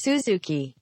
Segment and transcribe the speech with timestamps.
[0.00, 0.72] Suzuki.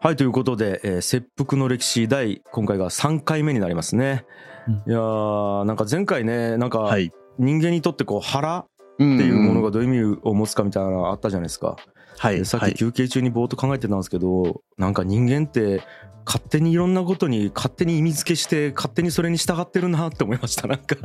[0.00, 4.24] はい、ということで、えー切腹の歴史第、今回が3回目になりますね。
[4.66, 7.12] うんいやー、なんか前回ね、なんかはい。
[7.38, 11.76] 人間にとってこう腹っっていうものがどういう意味を持つかみたいなのがあったじゃないですか。
[12.18, 12.38] はい。
[12.38, 15.82] でさっはいき休憩中にぼーっと考えてたんですけど、なんか人間って
[16.24, 20.96] 勝手にいろんなことに勝手に意味付けして勝手にそれに従ってるなって思いましたなんか。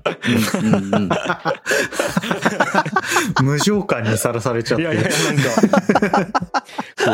[0.61, 1.09] うんうんうん。
[3.43, 4.83] 無常感にさらされちゃって。
[4.83, 5.17] いやいやなんか。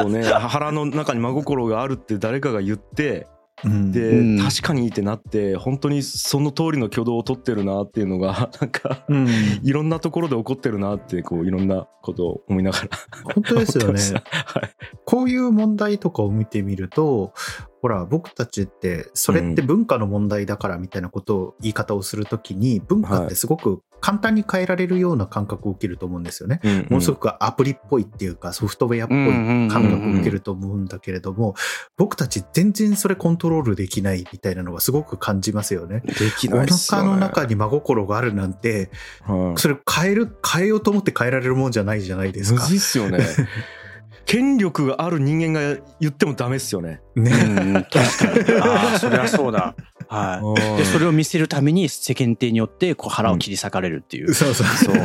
[0.04, 3.26] こうね腹の中に真心があるって誰かが言ってうん
[3.64, 4.40] で、うん。
[4.40, 9.28] 確かにってなって本当にその通りの挙動を取ってるなっていうのが なんかうん。
[9.64, 12.90] いろんなところで起こってるなってこういろんなことを思いながら。
[13.36, 14.02] 本当ですよね。
[14.32, 14.70] はい。
[15.06, 17.34] こういう問題とかを見てみると
[17.84, 26.62] ほら僕たちってそれって文化の問題だからみたいなことを言い方をするときに文化ってすごく簡単に変えられるような感覚を受けると思うんですよね。
[26.64, 26.78] うんうん。
[26.84, 31.56] ものすごくアプリっぽいっていうかソフトウェアっぽい感覚を受けると思うんだけれども
[31.98, 36.04] 僕たち全然それコントロールできないみたいなのがすごく感じますよね。
[36.06, 37.08] できおないっすよね。
[37.10, 38.92] 腹の中に真心があるなんて
[39.24, 39.60] はい。
[39.60, 42.62] それ変える変えようと思って変えられるもんじゃないじゃないですか。
[42.62, 42.76] むず。
[42.76, 43.20] いっすよね
[44.34, 47.02] 権力がある人間が言ってもダメっすよね。
[47.16, 48.58] うねん確かに。
[48.60, 49.76] ああ、それはそうだ。
[50.08, 50.78] はい。
[50.80, 54.34] で、それを見せるために世間体によってこう腹を切り裂かれるっていう。
[54.34, 54.68] そうそう。
[54.68, 54.96] そう。
[54.96, 54.98] い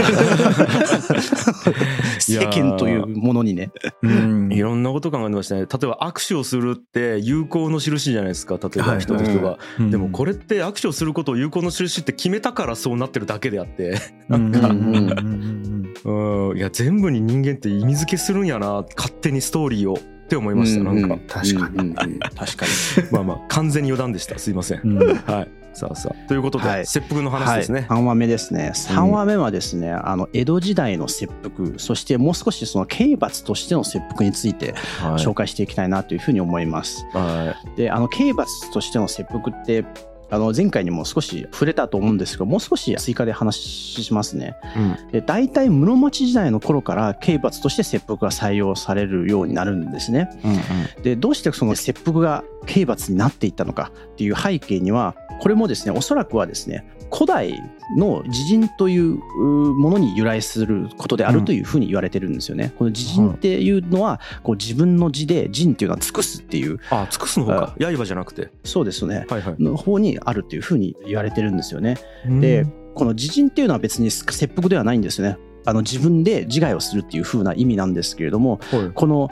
[2.37, 3.71] や世間というものにね。
[4.03, 4.51] うん。
[4.51, 5.61] いろんなこと考えてましたね。
[5.61, 8.55] 例えば握手をするって友好の印じゃないですか。
[8.55, 9.91] 例えば人と人が、うん。
[9.91, 14.01] でもこれって握手をすることを友好の印って決めたからそうなってるだけであって。
[14.31, 14.51] うん。
[14.53, 14.69] なんか。
[14.69, 16.15] うんうん。
[16.15, 19.95] うんうんうんいや全部に人間って意味付けするんやな勝手にストーリーを。
[19.95, 21.79] って思いました、なんか、確かに。
[21.79, 22.19] うんうんうん。
[22.19, 22.67] 確か
[23.11, 24.39] まあまあ完全に余談でした。
[24.39, 24.99] すいません、うん。
[24.99, 25.49] はい。
[25.73, 26.29] さあさあ。
[26.29, 26.87] ということで、はい。
[26.87, 27.37] 切腹のに。
[27.37, 28.73] 話ですね、はい、3話目ですね。
[28.75, 35.13] 3話目はですね、あの江戸時代の切腹、そしてもう少しその刑罰としての切腹についてはい。
[35.15, 37.07] 紹介していきたいなというふうに思います。
[37.15, 39.85] はで、あの刑罰としての切腹って。
[40.31, 43.57] あの前回にも少し触れたと思うんですけどもう少し追加で話
[44.03, 44.57] しますね。
[44.77, 50.29] いうんで大体室町時代の頃から刑罰として切腹が採用されるようになるんですね。
[50.45, 50.59] うんうん
[51.03, 57.63] でどうしてその切腹が刑罰になっていったのかっていう背景にはこれもですねおそらくはですね古代
[57.97, 62.73] の自陣といううものに由来することであるというふうに言われてるんですよね。
[62.77, 68.51] この自陣っていうのはこう自分の字で陣っていうのは尽くすっていうあ尽くすの方か刃じゃなくて。
[68.65, 69.27] そうですね。
[69.29, 69.63] はいはい。
[69.63, 71.97] の方にあるというふうに言われてるんですよね。
[72.41, 75.39] でこの自陣っていうのは別に切腹ではないんですよね。
[75.65, 78.91] あの自分で自害をするっていう風な意味なんですけれどもはい。
[78.95, 79.31] この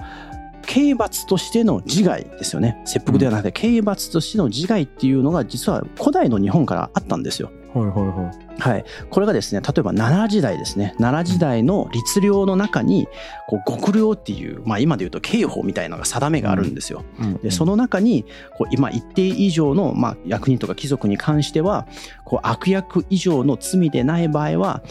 [0.67, 2.83] 刑罰としての自害ですよね。
[2.85, 7.51] 切腹ではなくて刑罰としての自害っていうのが実は古代の日本からあったんですよ。
[7.77, 8.47] はいはいはい。
[8.59, 10.95] はい、これがですね例えば奈良時代ですね。
[10.99, 13.07] 奈良時代の律令の中に
[13.47, 17.05] こう極令っていう、まあ、今で言うと刑法みたいなのが定めがあるんですよ。
[17.43, 18.25] でその中に
[18.57, 21.87] こう今一定以上の、まあ、役人とか貴族に関しては
[22.25, 24.83] こう悪役以上の罪でない場合は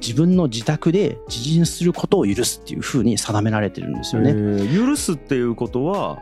[0.00, 4.30] 自分の自宅で自陣することを許すっていうふうに定められてるんですよね。
[4.30, 4.86] えー。
[4.86, 6.18] 許すっていうことは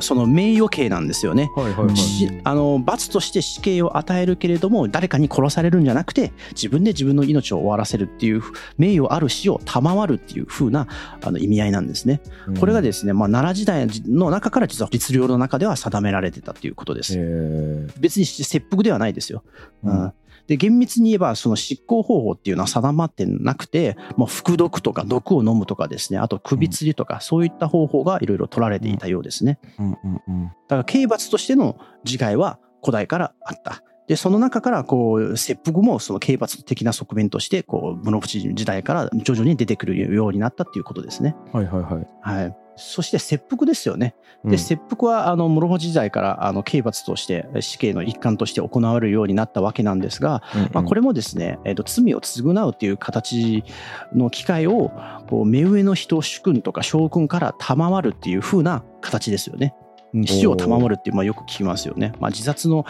[0.00, 1.50] その名誉刑なんですよね。
[1.56, 8.42] はいはいはいしあの罰として死刑を与えるけれども誰かに殺されるんじゃなくて自分で自分の命を終わらせるっていう
[8.76, 10.86] 名誉ある死を賜るっていう風な
[11.22, 12.20] あの意味合いなんですね。
[12.58, 17.14] これがですね、まあ、奈良時代の中から実は律令の中では定められてたということです。
[17.16, 19.42] えー別に切腹ではないですよ。
[19.84, 20.12] ううんん
[20.48, 29.60] で厳密に言えばその執行方法っていうのは定まってなくて、まあ、服毒とか毒を飲むとかですねあと首吊りとかそういった方法がいろいろ取られていたようですね。
[29.78, 33.82] うんうんうんだから刑罰としての自害は古代からあった。
[34.08, 41.36] で、その中から、こう、切腹もその刑罰的な側面として、こう、室伏時代から徐々に出てくるようになったっていうことですね。
[41.52, 42.56] はいはいはいはい。
[42.78, 44.14] そして切腹ですよね。
[44.44, 50.42] で、うん切腹は、あの、室伏時代から、あの、刑罰として、死刑の一環として行われるようになったわけなんですが、
[50.72, 53.64] まあ、これれもですね、えー、と罪を償うっていう形
[54.12, 54.90] の機会を
[55.28, 59.74] こう目上の人主君とか将軍から賜るっていう風な形ですよね。
[60.14, 62.12] うん死を賜るってまあよく聞きますよね。
[62.20, 62.86] まあ、自殺の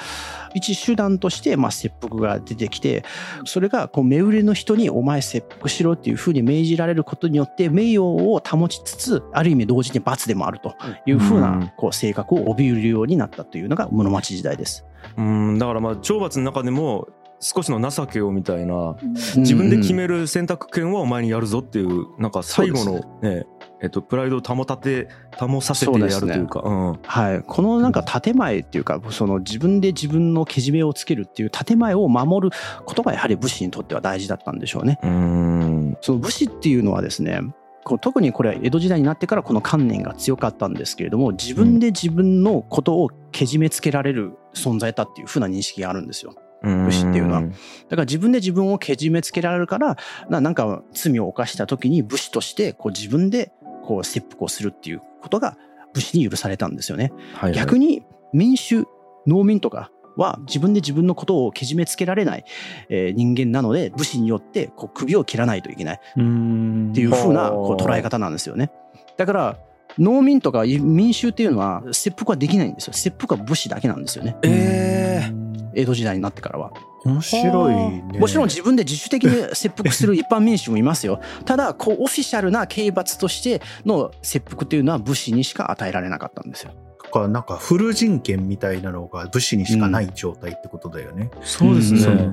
[0.55, 3.05] 一手段としてまあ切腹が出てきて
[3.45, 10.75] それがこう目上の人に「お前切腹しろ」っていう風に命じられることによって名誉を保ちつつある意味同時に罰でもあると
[11.07, 11.43] いう風うん。
[11.43, 14.85] なこう性格を帯びるようになったというのが室町時代です。
[15.17, 15.59] うん。
[15.59, 17.09] だからまあ懲罰の中でも
[17.41, 18.97] 少しの情けをみたいな
[19.37, 23.47] 自分で決める選択権はお前にやるぞっていうなんか最後のね
[23.81, 25.09] えっとプライドを保たて
[25.39, 34.99] 保させてやるというかうんはい、このなんか建前っていうかその自分で自分のけじめをつけるっていう建前を守ることがやはり武士にとっては大事だったんでしょうね。
[35.03, 37.41] うんその武士っていうのはですね
[37.85, 46.35] こう特にこれは江戸時代になってからこの観念が強かったんですけれども自分で自分のことをけじめつけられる存在だっていうふうな認識があるんですよ。
[46.63, 47.43] 武士っていうのは。
[47.43, 49.97] だから自分で自分をけじめつけられるから
[50.29, 53.53] ななんか罪を犯した時に武士としてこう自分で
[53.89, 55.57] こう切腹をするっていうことが
[55.95, 57.11] 武士に許されたんですよね。
[57.33, 58.03] はいはい逆に
[58.35, 58.85] 民衆
[59.27, 62.45] 農民とかは自分で自分のことをけじめつけられない、
[62.91, 68.71] えー人間なので武士によってこう首を切らないといけないっうんていう風なほうこう捉え方なんですよね。
[69.17, 69.59] だから
[69.99, 72.93] 農民とか民衆っていうのは切腹はできないんですよ。
[72.93, 74.37] 切腹は武士だけなんですよね。
[74.43, 76.73] ええ江戸時代になってからは。
[77.05, 78.19] 面白いね。
[78.19, 81.21] もちろん自分で自主的に切腹する一般民衆もいますよ。
[81.45, 86.73] ただ、こう、オフィシャルな刑罰としての切腹というのは武士にしか与えられなかったんですよ。
[87.05, 91.31] とか、なんかフル人権みたいなのが武士にしかない状態ってことだよね。
[91.43, 92.31] そうですね。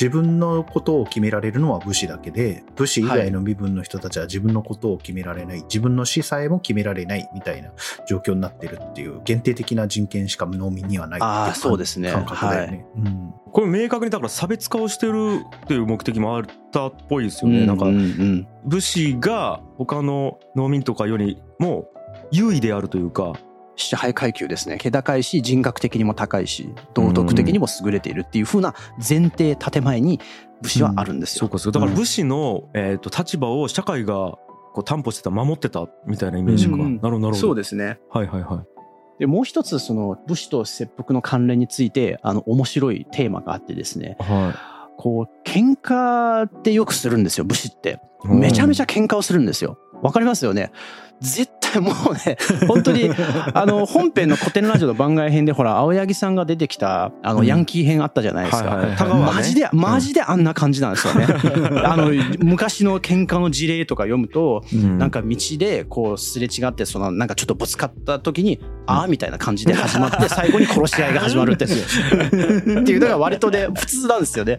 [0.00, 7.28] 自分のことを決められるのは武士だけで、武士以外の身分の人たちは自分のことを決められない、自分の死さえも決められない。
[7.32, 7.70] みたいな
[8.08, 12.10] 状況になってるっていう、限定的な人権しか農民にはないっていあーそうですね。
[12.10, 12.86] 感覚だよね。
[12.96, 13.34] うん。
[13.52, 16.42] これ明確にだから差別化をしてるっていう目的もあっ
[16.72, 17.60] たっぽいですよね。
[17.60, 17.96] うんなんかうん。
[17.96, 21.86] うん武士が他の農民とかよりも
[22.30, 23.34] 優位であるというか、
[23.76, 24.78] 支配階級ですね。
[24.78, 30.20] 気高いし、人格的にも高いし、道徳的にも優れているっていう風な前提、建前に
[30.62, 31.40] 武士はあるんですよ。
[31.40, 37.98] そうかそうかだから武士の、えー、と立場を社会がこう担保してた守ってたみたいなイメージか、うんうんなるほどなるほどそうですね。
[38.10, 38.74] はいはいはい
[39.18, 44.54] で、もう一つ、その武士と切腹の関連について、あの、面白いテーマがあってですね、は
[44.96, 48.00] こう、喧嘩ってよくするんですよ、武士って。
[48.24, 49.78] いめちゃめちゃゃ喧嘩をするんですよ。
[50.02, 50.72] わかりますよね。
[51.20, 52.36] 絶対もうね、
[52.66, 53.10] 本当に、
[53.52, 59.04] あの、本編の古典ラジオの番外編で、ほら、青柳さんが出てきた、あの、うんヤンキー編あったじゃないですか。
[59.14, 61.26] マジで、マジであんな感じなんですよね。
[61.84, 71.64] あの、昔の喧嘩の事例とか読むと、なんか道でこうすれ違って、そのなんかちょっとぶつかった時に、ああみたいな感じで始まって、 最後に殺し合いが始まるって。
[71.66, 74.58] っていうのが割とね、普通なんですよね。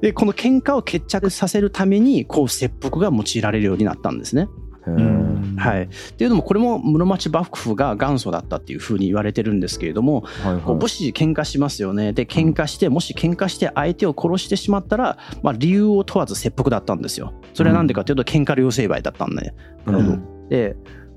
[0.00, 4.48] で、この喧嘩を決着させるために、こう切腹が用いられるようになったんですね。
[4.96, 5.82] うんはい。
[5.82, 12.12] っていうのも、これも室町幕府が元祖だったっていうふうに言われてるんですけれども、はいはいこう武士喧嘩しますよね。
[12.12, 17.34] で、喧嘩して、もし喧嘩して相手を殺してしまったら、まあ理由を問わず切腹だったんですよ。
[17.54, 19.54] それはなんでかというと、喧嘩両成敗だったんで。
[19.86, 20.76] なるほどで、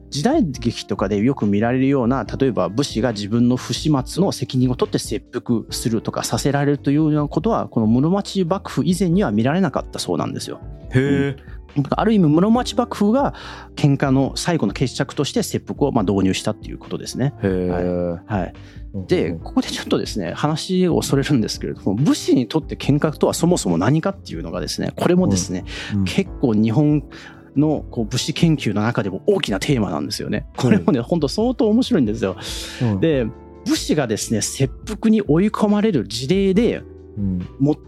[0.10, 10.62] 時代劇とかでよく見られるような、例えば武士が自分の不始末の責任を取って切腹するとかさせられるというようなことは、この室町幕府以前には見られなかったそうなんですよ。
[10.92, 11.53] へえ
[11.92, 13.34] ある意味室町幕府が
[13.75, 17.34] 喧嘩の最後の決着として切腹をまあ導入したっていうことですね。
[17.42, 17.70] へえ
[18.25, 18.54] はい、
[19.08, 25.66] でここでちょっとですね話をそれるんですけれども武士にとって喧嘩とはそもそも何かっていうのがですねこれもですね、
[25.96, 26.04] うん。
[26.06, 27.04] 結構日本
[27.56, 30.48] のこう武士研究の中でも大きなテーマなんですよね。
[30.58, 32.36] これもね、本当相当面白いんですよ。
[32.81, 33.00] うん。
[33.00, 33.28] で
[33.66, 36.84] 武士がですね切腹に追い込まれる事例で
[37.18, 37.39] うん。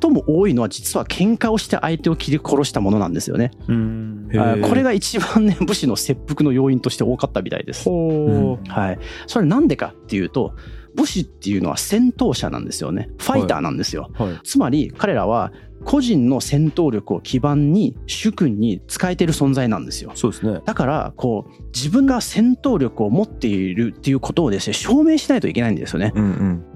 [0.01, 3.51] 最も多いのは実は喧嘩をして相手を切り殺したものなんですよね。
[3.68, 4.30] うん。
[4.63, 7.86] これが一番ね武士の切腹の要因として多かったみたいです。
[7.86, 8.69] ほう。
[8.69, 10.54] はい、それなんでかっていうと
[10.95, 13.10] 武士っていうのは戦闘者なんですよね。
[13.17, 14.39] ファイターなんですよ、はい。
[14.44, 15.51] つまり彼らは
[15.84, 20.12] 個人の戦闘力を基盤に主君に使えてる存在なんですよ。
[20.15, 20.62] そうですね。
[20.65, 26.24] だからこう自分が戦闘力を持っているっていうことをですね証明しないといけないんですよね、うん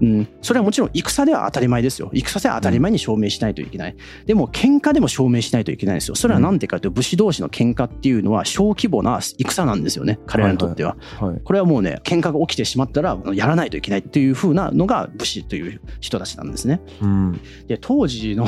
[0.01, 0.17] うん。
[0.17, 2.11] うん、それはもちろん戦では当たり前ですよ。
[2.13, 6.15] 戦では当たり前に証明しないといけない、でも喧嘩でも証明しないといけないんですよ。
[6.15, 10.19] それは何でかというと武士同士の喧嘩っていうのは小規模な戦なんですよね。
[10.25, 16.81] 彼らにとっては、はいこれはもうね喧嘩が起きてしまったらやらないといけないっていう風なのが武士という人たちなんですね。
[17.01, 17.39] うん。
[17.67, 18.45] で当時の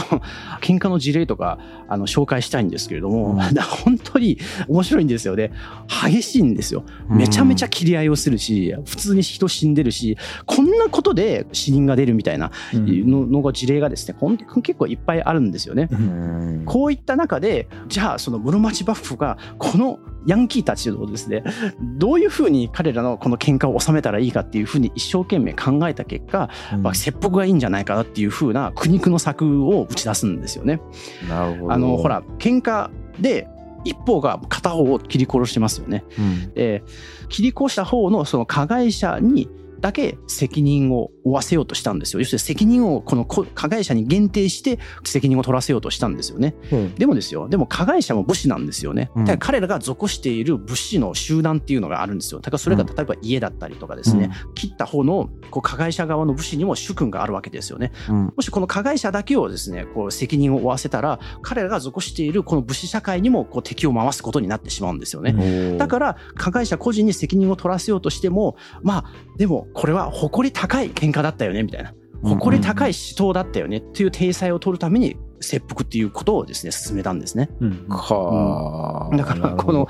[0.61, 3.39] 喧嘩の事例とかあの紹介したいんですけれども、うん。
[3.83, 5.35] 本当に面白いんですよ。
[5.35, 5.51] ね
[6.05, 6.83] 激しいんですよ。
[7.09, 14.15] めちゃめちゃ切り合いをするし普通に人死んでるしこんなことで死人が出るみたいなののが事例がですね
[14.63, 15.87] 結構いっぱいあるんですよね。
[15.91, 16.63] うん。
[16.65, 21.43] こういった中でじゃあその室町幕府がこのヤンキーたちをですね
[21.81, 26.49] どういうふうに彼らのこの喧嘩を収めたらいいかっていうふうに一生懸命考えた結果、
[26.79, 30.81] まあ、切腹がいいんじゃないかなっていうふうな苦肉の策を打ち出すんですよね。
[31.27, 33.47] なるほどあのほら喧嘩で
[33.83, 36.03] 一方が片方を切り殺してますよね。
[36.17, 36.83] うんで
[37.29, 39.49] 切り殺した方のその加害者に
[39.79, 42.19] だけ責任を負わせようとしたんですよ。
[42.19, 46.55] 要するに責任をこの加害者に限定して責任を取らせようとしたんですよね。
[46.71, 49.11] うんでもですよ、でも加害者も武士なんですよね。
[49.15, 52.39] うんだから彼らが属している武士の集団っていうのがあるんですよ。
[52.39, 57.91] だからそれが例えば家だったりとかですね、切った方のこう加害者側の武士にも主君があるわけですよね。
[58.09, 65.77] うんもしこの加害者だけをですね、こう責任を負わせたら、彼らが属しているこの武士社会にもこう敵を回すことになってしまうんですよね。
[65.77, 69.05] だから加害者個人に責任を取らせようとしてもまあ
[69.37, 71.93] でもこれは誇り高い喧嘩だったよねみたいな。
[72.23, 77.49] 誇り高い死闘だったよねっていう体裁を取るために切腹っていうことをですね進めたんですね。
[77.59, 79.17] うんはあ。
[79.17, 79.87] だからこの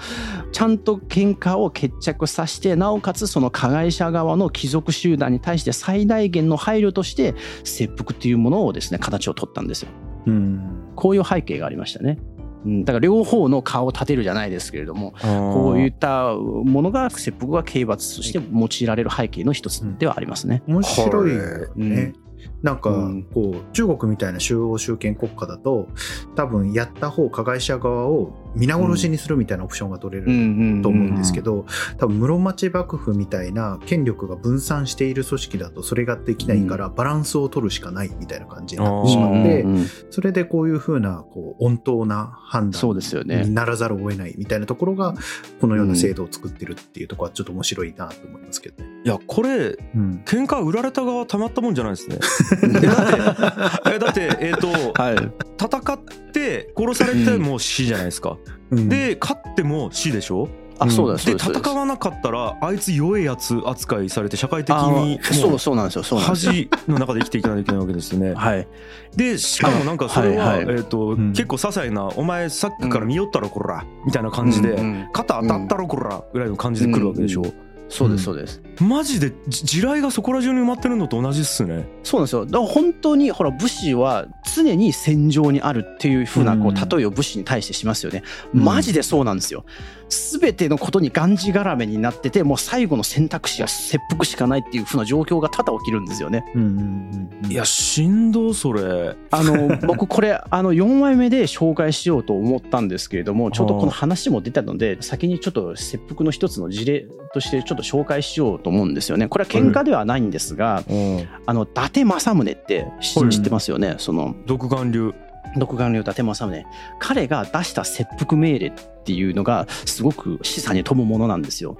[0.53, 7.35] ちゃんと喧嘩を決着させてなおかつその加害者側の貴族集団に対して最大限の配慮として
[7.65, 9.89] 切腹っていうものをですね形を取ったんですよ。
[10.27, 10.93] うん。
[10.95, 12.17] こういう背景がありましたね。
[12.21, 12.30] うん
[12.65, 20.61] だから両方の顔を立てるじゃないですけれどもここういったものが切腹が刑罰として用いられる背景の一つではありますね。
[20.67, 21.31] 面白い
[21.75, 22.13] ね。
[22.61, 23.23] なんかうん。
[23.23, 25.87] こう中国みたいな中央集権国家だと
[26.35, 31.65] 多分やった方加害者側を皆殺しにするみたいなオプションが取れると思うんですけど
[31.97, 39.65] 多分室町幕府みたいな権力が分散している組織だとそれができないからバランスを取るしかないみたいな感じになってしまって
[40.09, 43.53] それでこういうふうなこう穏当な判そう断ですよねに。
[43.53, 45.15] ならざるを得ないみたいなところが
[45.59, 48.89] このような制度を作ってるっていうところはちょっと面白いなと思いますけどね。
[49.03, 52.19] いやこれうん喧嘩売られた側たまったもんじゃないですね
[52.63, 54.67] えだってえだってえっ、と
[55.01, 55.51] はい。
[55.61, 55.99] 戦っ
[56.31, 58.37] て殺されても死じゃないですか、
[58.71, 60.47] うんで勝っても死でしょ？
[60.79, 66.03] あ、そうだ、で戦わなかったらあいつ弱いやつ扱いされて社会的あにそうそうなんですよ。
[66.03, 66.51] そうなんですよ。
[66.53, 68.33] 恥の中で生きていかないといけないわけですよね。
[68.35, 68.67] はい。
[69.15, 77.43] でしかもなんかそれは、はいはいえーとん結構些細な「お前さっきから見よったろこら」みたいな感じでうんうん「肩当たったろこら」ぐらいの感じで来るわけでしょ。
[77.91, 78.61] そうです、そうです。
[78.79, 81.85] マジでじ地雷がそこら中に埋まってるのと同じっすね。
[82.03, 82.45] そうなんですよ。
[82.45, 88.23] だから本当に、ほら、武士は常に戦場にあるっていうふうな、こうんう、例えを武士に対してしますよね。
[88.53, 89.65] うんマジでそうなんですよ。
[89.65, 90.00] す
[90.39, 96.43] べてのことにがんじがらめになってて、もう最後の選択肢は切腹しかないっていうふうな状況が多々起きるんですよね。
[96.53, 99.15] うんうんうんうんいやしんどそれ。
[99.31, 113.95] あの僕これあの4枚目で紹介しようと思ったんですけれども ちょうどこの話も出たので先にちょっと切腹の一つの事例としてちょっと紹介しようと思うんですよねこれは喧嘩ではないんですが、うんあの伊達政宗って知ってますよね？
[113.97, 115.13] その独眼流。
[115.57, 116.65] 独眼流伊達政宗
[116.99, 118.67] 彼が出した切腹命令
[119.01, 121.75] っていうのがすごく示唆に富むものなんですよ。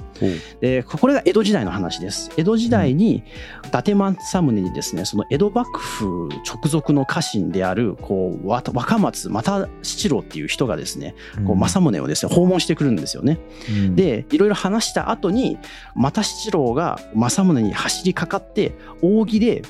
[0.60, 2.32] でこれが江戸時代の話です。
[2.36, 3.24] 江戸時代に
[3.66, 11.14] 伊達政宗にですねその江戸幕府直属の家臣であるこうわ若松又七郎っていう人がですね
[11.46, 13.38] こう政宗をですね訪問してくるんですよね。
[13.70, 15.60] うんでいろいろ話した後に
[15.96, 19.62] 又七郎が政宗に走りかかって扇で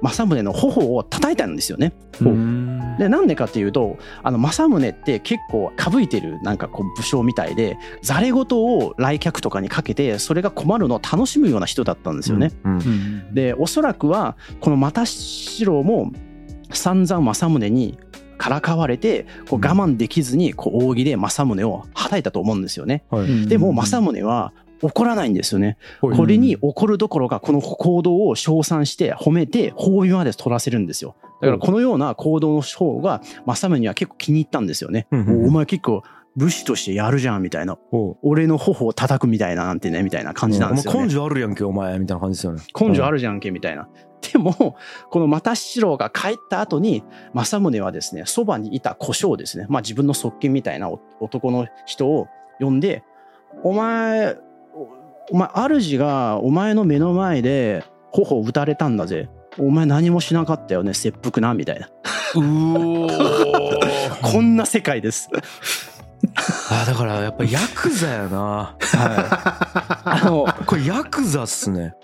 [0.00, 1.92] 政宗の頬を叩いたんですよね。
[2.20, 12.52] うんでなんでかっていうとあの政宗って結構かぶいてるなんかこう武将みたいでざれ言を来客とかにかけてそれが困るのを楽しむような人だったんですよね。
[12.64, 13.34] うんうん。
[13.34, 16.12] でおそらくはこの又七郎も
[16.72, 17.98] 散々政宗に
[18.36, 23.04] からかわれてこう我慢できずにこう扇で政宗をはたいたと思うんですよね。
[23.10, 23.46] はい。
[23.46, 25.78] でも政宗は怒らないんですよね。
[26.00, 31.16] はいこれに怒るどころかこの行動を称賛して褒めて褒美まで取らせるんですよ。
[31.40, 35.06] だからこのような行動の方が政宗には結構気に入ったんですよね。
[35.12, 36.02] おお前結構
[36.36, 37.78] 武士としてやるじゃんみたいな。
[38.22, 41.04] 俺の頬を叩くみたいななんてねみたいな感じなんですよね。
[41.04, 42.62] 根性あるやんけお前みたいな感じですよね。
[42.78, 43.88] 根性あるじゃんけみたいな。
[44.32, 44.76] でも
[45.10, 47.04] この又七郎が帰った後に
[47.34, 52.28] 政宗はですねそばにいた小姓ですね、まあ、自分の側近みたいなお男の人を
[52.58, 53.04] 呼んで
[53.62, 54.36] 「お前
[55.30, 55.48] おお前
[55.80, 59.28] 主がお前の目の前で頬を打たれたんだぜ
[59.58, 61.88] お前何もしなかったよね切腹な」みたいな
[62.34, 65.28] うおー こんな世界です。
[66.70, 68.76] あだからやっぱヤクザやな。
[70.04, 71.94] あのこれヤクザっすね。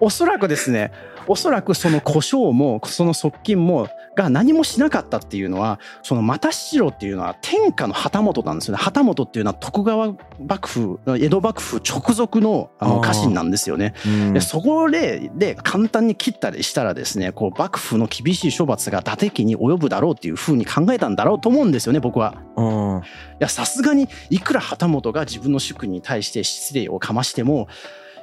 [0.00, 0.92] おそらくですね
[1.26, 13.94] おそらくその胡椒もその側近もが何もしなかったっていうのはその又七郎っていうのは天下の旗本なんですよね旗本っていうのは徳川幕府江戸幕府直属のあの家臣なんですよね。
[14.06, 22.34] うんでそこでで簡単に切ったりしたらですねこう幕府の厳しい処罰が伊達家に及ぶだろうっていうふうに考えたんだろうと思うんですよね僕は。
[22.56, 23.02] うんい
[23.40, 27.68] やさすがにいくら旗本が自分の主君に対して失礼をかましても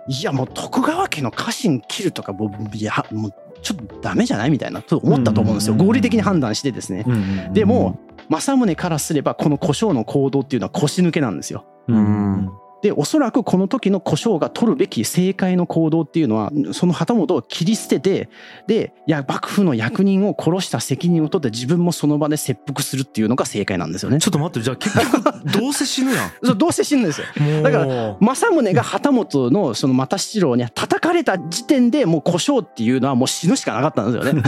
[0.07, 7.03] いやもう徳川家の家臣切るとかもういやもうちょっとダメじゃないみたいなと思ったと思うんですようん合理的に判断してですね。
[7.07, 7.99] うんでも
[8.29, 11.65] 政宗からすればこの胡椒の行動っていうのは腰抜けなんですよ。
[11.87, 12.49] うん
[12.81, 18.29] でおそらくこの時の胡椒が取るべき正解の行動っていうのはその旗本を切り捨てて
[18.67, 24.19] でいや幕府の役人を殺した責任を取って自分もその場で切腹するっていうのが正解なんですよね。
[24.19, 27.27] ちょっと待ってじゃあ結局 どうせ死ぬやんそうどうせ死ぬんですよ。
[27.63, 34.43] だからも政宗が旗本のその又七郎に叩かれた時点でもう胡椒っていうのはもう死ぬしかなかったんですよね。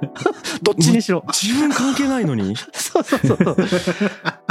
[0.62, 1.32] どっちにしろう。
[1.32, 2.56] 自分関係ないのに？
[2.72, 3.56] そうそうそうそう。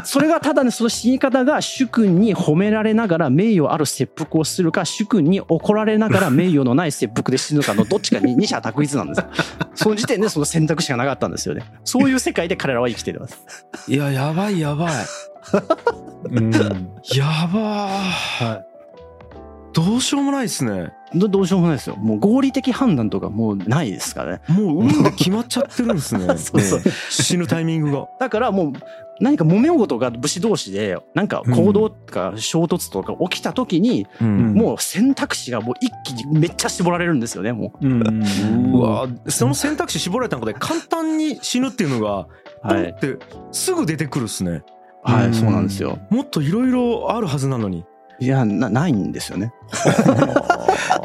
[0.04, 9.26] それがただね、その死に方が主君に褒められながら名誉ある切腹をするか、主君に怒られながら名誉のない切腹で死ぬかのどっちかに 二者択一なんですよ。
[9.74, 11.64] その時点でその選択肢がなかったんですよね。
[11.84, 13.44] そういう世界で彼らは生きています。
[13.88, 14.94] いややばいやばい
[16.32, 18.75] うんやばー
[19.76, 20.94] どうしようもないっすね。
[21.14, 21.98] どどうしようもないですよ。
[21.98, 24.42] もう合理的判断とかもうないですからね。
[24.48, 26.26] もう運で決まっちゃってるんですね。
[26.40, 26.80] そうそう。
[26.80, 28.08] ね死ぬタイミングが。
[28.18, 28.74] だからもう
[29.20, 34.54] 何か揉め事が武士同士でなんか行動とか衝突とか起きた時に、うん。
[34.54, 37.86] もう選択肢がもう一気にめっちゃ絞られるんですよね、もう。
[37.86, 38.74] うん。
[38.74, 42.28] うわその選択肢絞られた中で簡単に死ぬっていうのが
[42.62, 42.92] はい。
[42.92, 43.18] って
[43.52, 44.64] すぐ出てくるっすね。
[45.04, 46.00] はい、うんそうなんですよ。
[46.10, 47.84] もっといろいろあるはずなのに
[48.20, 49.54] いやな、ないんですよね。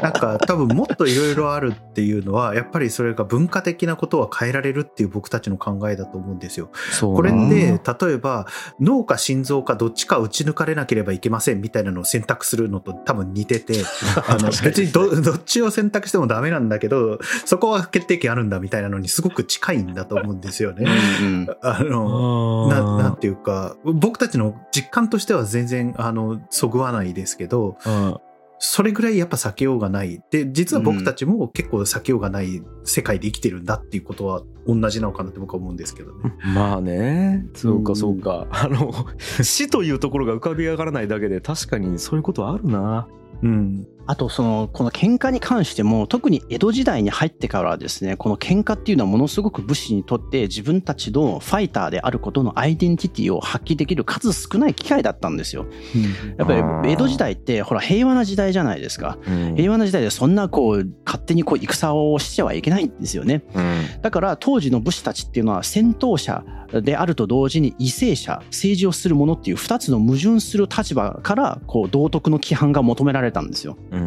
[0.01, 6.69] なんか多分もっといろいろあるっていうのはやっぱりそれが文化的なことは変えられるっていう僕たちの考えだと思うんですよ。
[6.91, 8.47] そうこれなって例えば
[8.79, 13.83] 脳か心臓かどっちか打ち抜かれなければいけませんみたいなのを選択するのと多分似てて
[14.27, 20.89] あの別にどどっちを選択してもダメなんだけどそこは決定権あるんだみたいなのにすごく近いんだと思うんですよね。
[21.21, 28.17] うんあのあななんていうか僕たちの実感としては全然あのそぐわないですけどうん
[28.63, 30.21] それぐらいやっぱ避けようがない。
[30.29, 36.35] で実は僕たちも結構避けようがない世界で生きてるんだっていうことは同じなのかなって僕は思うんですけどね。
[36.53, 37.43] まあね。
[37.55, 37.83] そううん。
[37.83, 38.93] かそうか、あの
[39.41, 43.07] 死というところが浮かび上がらないだけで確かにそういうことはあるな。
[43.41, 55.65] うんあと、その、この喧嘩に関しても、特に江戸時代に入ってからはですね、この喧嘩っていうのはものすごく武士にとって自分たちのファイターであることのアイデンティティを発揮できる数少ない機会だったんですよ。
[56.37, 59.17] やっぱり江戸時代って、ほら、平和な時代じゃないですか。
[59.25, 63.43] うん平和な時代でそんなこう、勝手にこう、戦をしてはいけないんですよね。
[63.55, 66.43] うんだから当時の武士たちっていうのは戦闘者
[66.79, 74.00] であると同時に為政者政治をする者っていう2つの矛盾する立場からこう道徳の規範が求められたんですようん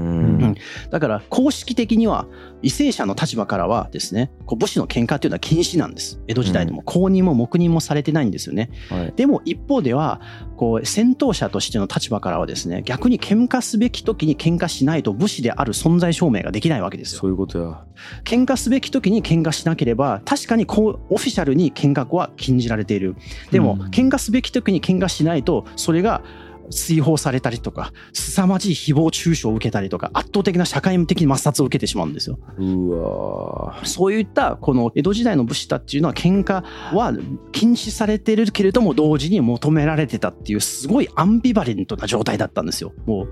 [0.90, 2.26] だから公式的には
[2.62, 6.20] 為政者の立場からはですねこう武士の喧嘩っていうのは禁止なんです。
[6.28, 8.70] 江戸時代でも公認も黙認もされてないんですよね。
[8.90, 9.12] はい。
[9.16, 10.20] でも一方では
[10.56, 17.20] こう戦闘者としての立場からはですね逆に喧嘩すべき時に喧嘩しないと武士である存在証明ができないわけですよ。
[17.20, 17.84] そういうことや。
[18.24, 23.16] 喧嘩すべき時に喧嘩しなければ確かにこうオフィシャルに喧嘩は禁じられている。
[23.50, 23.88] でも、うん。
[23.88, 26.22] 喧嘩すべき時に喧嘩しないとそれが
[26.70, 36.62] 追放されたりとか凄まじい誹謗中傷を受けたりとか圧倒的な社会的抹殺を受けてしまうんですようわそういったこの江戸時代の武士たちっていうのは喧嘩
[36.94, 37.12] は
[37.52, 43.28] 禁止されてるけれども同時に求められてたっていうすごいアンビバレントな状態だったんですよもう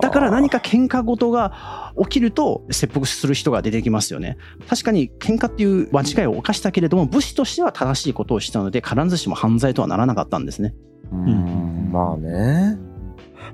[0.00, 4.36] だから何か喧嘩事が起きると切腹する人が出てきますよね。
[4.68, 10.74] 確かに喧嘩っていう間違いを犯したけれども武士としては正しいことをしたので必ずしも犯罪とはならなかったんですね。
[11.12, 11.90] うん。
[11.92, 12.78] まあね。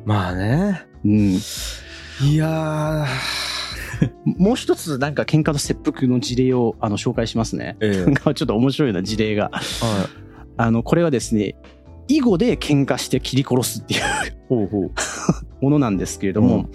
[0.05, 0.87] まあね。
[1.05, 1.39] うん、
[2.29, 3.07] いや
[4.25, 7.77] もう一つなんか喧嘩と切腹の事例をあの紹介しますね。
[7.81, 8.35] ーえ。
[8.35, 9.51] ちょっと面白いような事例が。
[9.53, 10.09] は
[10.57, 11.57] あのこれはですね
[12.09, 14.03] 囲碁で喧嘩して切り殺すっていうい
[14.49, 14.91] ほうほう。
[15.63, 16.71] ものなんですけれども、うん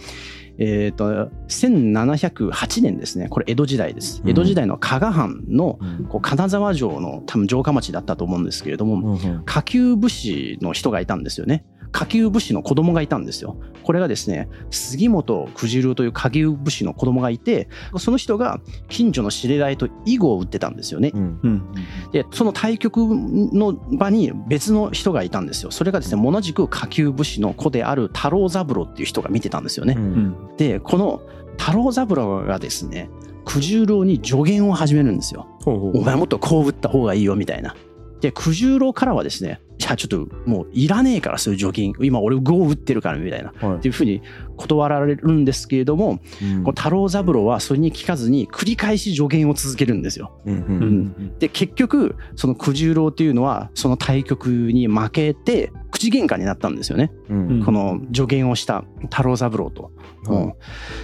[0.60, 3.30] えっ、と1708年ですね。
[3.30, 4.22] これ江戸時代です。
[4.24, 4.30] うん。
[4.30, 6.06] 江戸時代の加賀藩のうん。
[6.06, 9.43] こう金沢城の多分城下町だったと思うんですけれども、うんうん。
[9.46, 13.58] 下級武士の人がいたんですよね下級武士の子供がいたんですよ。
[13.84, 21.12] これがですね杉本九十郎という下級武士の子供がいてその人が近所の知り合いと囲碁を打ってたんですよね。
[21.13, 21.39] うん。
[21.41, 21.63] うん。
[22.12, 25.71] でその対局の場に別の人がいたんですよ。
[25.71, 30.58] それがですね同じく下級武士の子である太郎三郎っていう人が見てたんですよね、ううんん。
[30.58, 31.21] でこの
[31.58, 33.10] 太郎三郎がですね
[33.45, 35.47] 九十郎に助言を始めるんですよ。
[35.63, 35.97] ほうほう。
[36.00, 37.73] お前もっとこう打った方がいいよみたいな。
[38.19, 43.54] で九十郎からはですねいやちょっともういらねえからそういう助言今俺碁を打ってるからみたいな。
[43.56, 43.78] はい。
[43.78, 44.22] っていうふうに
[44.56, 46.63] 断られるんですけれども、うん。
[46.63, 50.42] こう太郎三郎はそれに聞かずに繰り返し助言を続けるんですよ。
[50.46, 51.40] うんううんん。
[51.40, 57.48] で結局その九十郎っていうのはその対局に負けて口喧嘩になったんですよね、うん。
[57.48, 57.66] うん。
[57.66, 59.92] この助言をした太郎三郎と。
[60.26, 60.44] はい。
[60.44, 60.54] うん。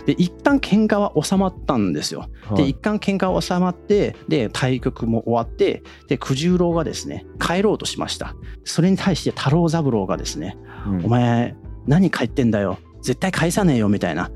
[0.05, 2.27] で一旦喧嘩は収まったんですよ。
[2.47, 2.57] はい。
[2.57, 8.35] で一旦喧嘩は収まってで対局も終わってで九十郎がですね帰ろうとしました。
[8.63, 11.05] それに対して太郎三郎がですねうん。
[11.05, 11.55] お前
[11.87, 12.77] 何帰ってんだよ。
[13.01, 14.31] 絶対返さねえよみたいな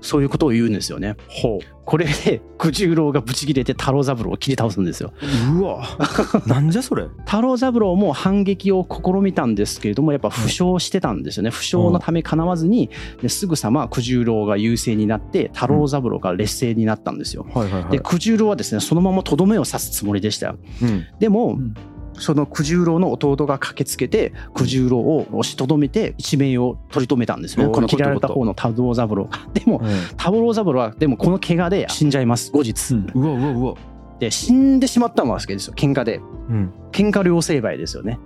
[0.00, 1.16] そういうことを言うんですよね。
[1.28, 5.12] ほこれで九十郎がブチ切れて太郎三郎を切り倒すんですよ。
[5.56, 5.86] ううわ。
[6.46, 7.04] なんじゃそれ。
[7.24, 11.50] 太郎三郎も反撃を試みたんですけれどもやっぱ負傷してたんですよね。
[11.50, 12.90] 負傷のためかなわずに
[13.22, 17.46] ですぐさま九十郎が優勢になって太郎三郎が劣勢になったんですよ。
[17.54, 17.92] はいはいはい。
[17.92, 20.58] で九十郎はですねそのままとどめを刺すつもりでしたよ。
[20.82, 21.06] うん。
[21.18, 21.74] でも、うん
[22.20, 29.28] その九十郎の弟が駆けつけて九十郎を押しとどめて一命を取り留めたんですよねこの切られた方の太郎三郎。
[29.54, 32.50] でも太郎三郎はでもこの怪我で死んじゃいます。
[32.52, 33.10] 後日、うん。
[33.14, 33.74] うわうわうわ。
[34.18, 35.74] で死んでしまったわけですよ。
[35.74, 36.16] 喧嘩で。
[36.16, 36.20] う
[36.52, 36.72] ん。
[36.92, 38.18] 喧嘩両成敗ですよね。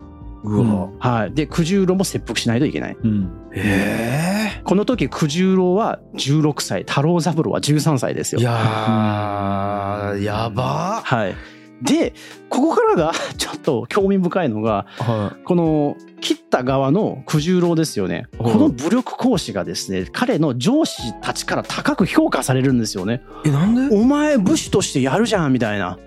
[0.43, 0.89] うわ。
[0.99, 1.35] はい。
[1.35, 2.97] で九十郎も切腹しないといけない。
[3.03, 3.31] うん。
[3.55, 6.85] えこの時九十郎は16歳。
[6.85, 8.41] 太郎三郎は13歳ですよ。
[8.41, 11.03] えいやーやば。
[11.05, 11.52] はい
[11.83, 12.15] で
[12.49, 18.27] ここからが ちょっと興味深いのがはこの切った側の九十郎ですよね。
[18.39, 23.23] うんこの武力行使がですね、彼の上司たちから高く評価されるんですよね。
[23.45, 23.95] いえなんで？
[23.97, 25.99] お前武士としてやるじゃんみたいな。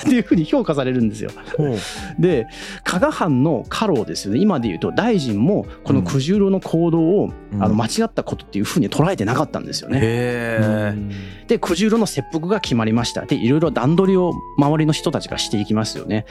[0.00, 1.30] っていうふうに評価されるんですよ。
[2.18, 2.46] で、
[2.84, 4.40] 加賀藩の家老ですよね。
[4.40, 9.98] 今で言うと大臣もこの九十郎の行動を、うんあの間違ったことっていうふうに捉えてなかったんですよね。
[11.48, 13.22] で、九十郎の切腹が決まりました。
[13.26, 16.26] で、いろいろ段取りを周りの人たちがしていきますよね。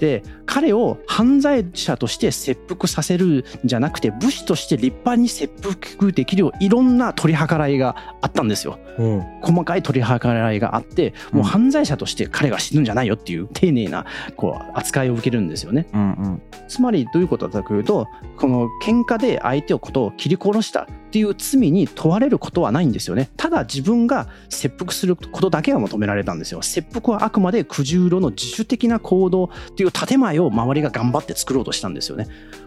[0.00, 15.86] で彼を犯罪者として切腹させるんじゃなくて武士として立派に切腹できるよういろんな取り計らいがあったんですようん細かい取り計らいがあってもう犯罪者として彼が死ぬんじゃないよっていう丁寧なこう扱いを受けるんですよね。
[15.92, 16.42] うんうん。
[16.68, 23.30] つまりどういうことだというとこの喧嘩で相手をことを切り殺したっていう罪に問われることはないんですよね。
[23.36, 26.62] ただ自分が切腹することだけが求められたんですよ。
[26.62, 32.26] 切腹はあくまで九十郎の自主的な行動っていう建前を周りが頑張って作ろうとしたんですよね。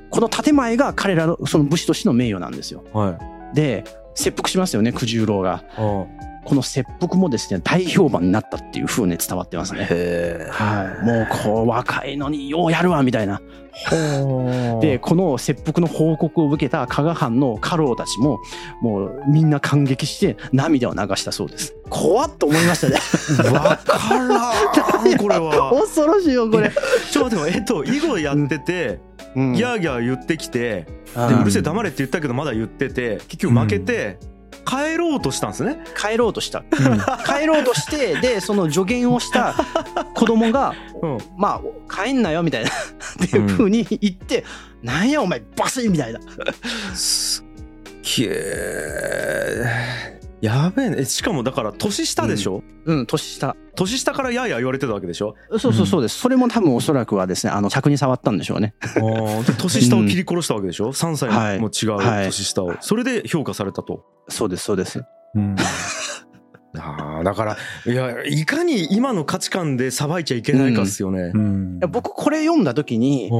[0.09, 2.83] この建前が彼らのその武士としての名誉なんですよ。
[2.93, 3.19] は
[3.53, 3.55] い。
[3.55, 3.83] で
[4.15, 5.63] 切腹しますよね九十郎が。
[5.77, 6.05] あ
[6.47, 9.85] この切腹もですね大評判になったっていう風に伝わってますね。
[10.49, 11.05] はい。
[11.05, 13.41] もうこう若いのにようやるわみたいな。
[14.79, 18.39] でこの切腹の報告を受けた加賀藩の家老たちも
[18.81, 21.75] もうみんな感激して涙を流したそうです。
[21.89, 22.95] 怖っと思いましたね。
[23.51, 25.73] わからん これは。
[25.77, 26.71] 恐ろしいよこれ、
[27.11, 28.99] ちょっと待ってえっと囲碁やってて
[29.35, 29.51] うん。
[29.53, 31.35] ギャーギャー言ってきてあー。
[31.35, 34.17] でうるせえ黙れって言ったけどまだ言ってて結局負けて
[34.67, 35.79] 帰ろうとしたんですね。
[35.95, 36.63] 帰ろうとした。
[37.25, 39.55] 帰ろうとしてでその助言をした
[40.13, 41.17] 子供がうん。
[41.37, 42.69] まあ帰んなよみたいな
[43.25, 44.43] っていう風に言って、
[44.83, 46.19] なんやお前バシッみたいな。
[46.93, 47.45] すっ
[48.17, 50.97] げえやべえね。
[50.99, 53.05] えしかもだから年下でしょ、うん。
[53.07, 53.55] 年下。
[53.75, 55.35] 年下からやーやー言われてたわけでしょ？
[55.57, 58.75] そうそうそうです、それも多分おそらくはですねあの着に触ったんでしょうね。
[59.57, 62.25] 年下を切り殺したわけでしょ？3歳も違うはい。
[62.25, 62.73] 年下を。
[62.81, 64.05] それで評価されたと。
[64.29, 65.03] そうですそうです。
[65.35, 65.55] うん。
[66.79, 71.31] あーだからいやいかに今の価値観でさばいちゃいけないかっすよね。
[71.33, 71.77] う、ん。
[71.77, 73.31] いや僕これ読んだ時に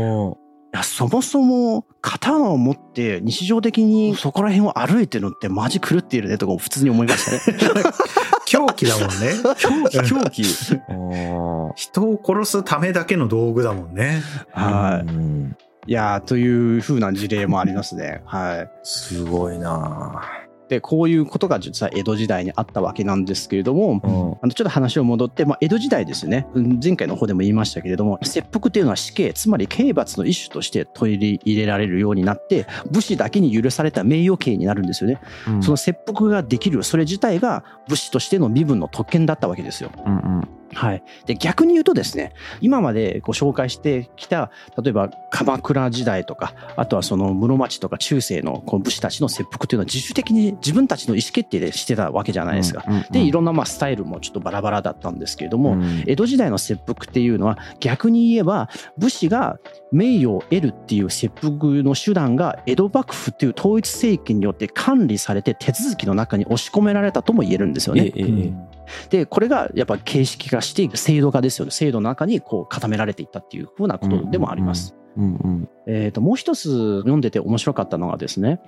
[0.84, 7.62] そもそも刀を持って日常的にそこら辺を歩いてるのってマジ狂っているねとか普通に思いましたね。
[8.46, 9.34] 狂気だもんね。
[9.58, 14.22] 狂気狂気人を殺すためだけの道具だもんね。
[14.52, 15.08] はい。
[15.08, 15.58] うん
[15.90, 18.22] いやーという風な事例もありますね。
[18.26, 18.72] はい。
[18.84, 20.22] すごいな
[20.70, 24.02] でこういうことが実は江戸時代にあったわけなんですけれども。
[24.04, 35.20] うんあのちょっと話を戻って、まあ、江戸時代ですねうん前回の方でも言いましたけれども切腹というのは死刑つまり刑罰の一種として取り入れられるようになって武士だけに許された名誉刑になるんですよね。
[35.48, 39.92] うんその切腹ができるそれ自体が武士としての身分の特権だったわけですよ。
[40.06, 44.52] うんうんはい、で逆に言うとですね今までご紹介してきた
[44.82, 52.84] 例えば鎌倉時代とかあとはその室町とか中世のこう武士たちの切腹というのは自主的に自分たちの意思決定でしてたわけじゃないですか。
[52.88, 59.60] うんうんでいろんなまあスタイルもちょっとバラバラだったんですけれども、うん江戸時代の切腹っていうのは逆に言えば武士が
[59.92, 61.52] 名誉を得るっていう切腹
[61.84, 68.06] の手段が江戸幕府っていう統一政権によって管理されて手続きの中に押し込められたとも言えるんですよね。
[68.06, 68.26] えええ
[68.74, 68.77] え
[69.10, 74.96] でこれがやっぱ形式化して制度化ですよね制度の中にこう固められていったっていうふうなことでもあります。
[75.18, 78.60] うんうんえー、ともう一つ読んでて面白かったのがですね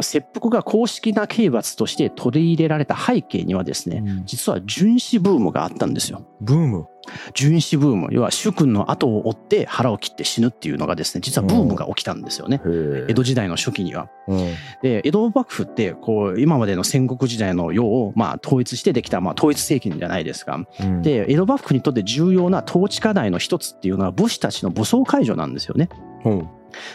[0.00, 6.24] 切腹が公式な刑罰として取り入れられた背景にはですねうん実は殉死ブームがあったんですよ。
[6.40, 6.86] ブーム？
[7.34, 12.60] 殉死ブーム要は主君の後を追って腹を切って死ぬっていうのがですね実はブームが起きたんですよね。
[13.08, 14.08] 江戸時代の初期には。
[14.28, 20.60] うんで江戸幕府ってこう今までの戦国時代の世をまあ統一してできたまあ統一政権じゃないですか。
[20.80, 25.88] うんで江戸幕府にとって重要な統治課題の一つっていうのは武士たちの武装解除なんですよね。
[26.24, 26.48] うん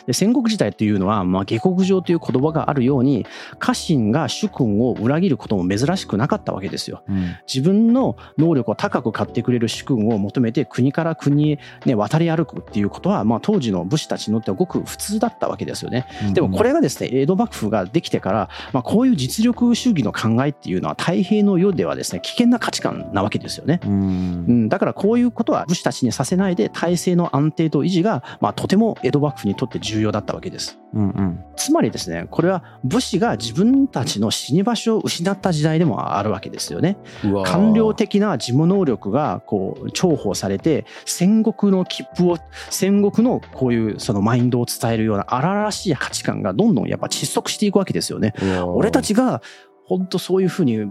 [0.05, 3.25] で戦国時代というのは、まあ、下克上という言葉があるように
[3.59, 7.03] 家臣が主君を裏切ることも珍しくなかったわけですよ。
[7.09, 16.07] うん自分の能力を高く買ってくれる主君を求めて国から国へ、ね、渡り歩くっていうことは、まあ、当時の武士たちにとってはごく普通だったわけですよね。
[16.33, 23.79] でもこれがですね江戸幕府ができてから、まあ、こういう実力主義の考えっていうのは太平の世ではですね危険な価値観なわけですよね。
[23.85, 30.79] うんうん、だからこういうことは武士たちにさせないで体制の安定と維持が、まあ、とても江戸幕府にとって重要だったわけです。
[30.93, 36.97] うんうんつまりですねこれは武士が自分たちの死に場所を失った時代でもあるわけですよね。
[37.45, 42.37] 官僚的な事務能力がこう重宝されて戦国の切符を
[42.69, 48.33] 戦国のこういうそのマインドを伝えるような荒々しい価値観がどんどんやっぱ窒息していくわけですよね。
[48.67, 49.41] 俺たちが
[49.85, 50.85] 本当そういうふうに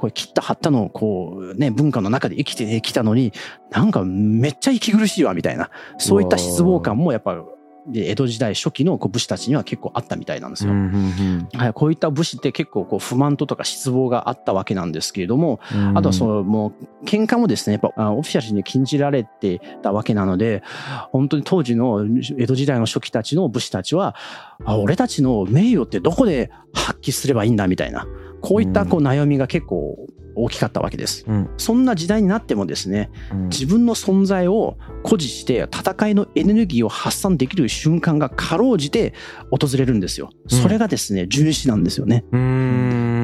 [0.00, 3.32] こう切った張ったのこうね文化の中で生きてきたのに
[3.70, 7.40] なんかめっちゃ息苦しいわみたいなそういった失望感もやっぱで
[7.92, 10.72] 江戸時代初期のこう武士たちには結構あったみたいなんですよ。
[11.54, 15.98] はい、こういった武士って結構こう不満とか失望があったわけなんですけれども、うん。
[15.98, 20.62] あとはそのもう喧嘩もですねやっぱあオフィシャルに禁じられてたわけなので
[21.10, 22.06] 本当に当時の
[22.38, 24.14] 江戸時代の初期たちの武士たちは
[24.64, 28.06] あ俺たちの名誉ってどこで発揮すればいいんだみたいな
[28.40, 29.96] こういったこう悩みが結構
[30.42, 31.24] 大きかったわけです。
[31.26, 39.14] うんそんな時代になってもですねうん自分の存在を誇示して戦いのエネルギーを発散できる瞬間がかろうじて
[39.50, 40.30] 訪れるんですよ。
[40.48, 42.24] それがですね、純子なんですよね。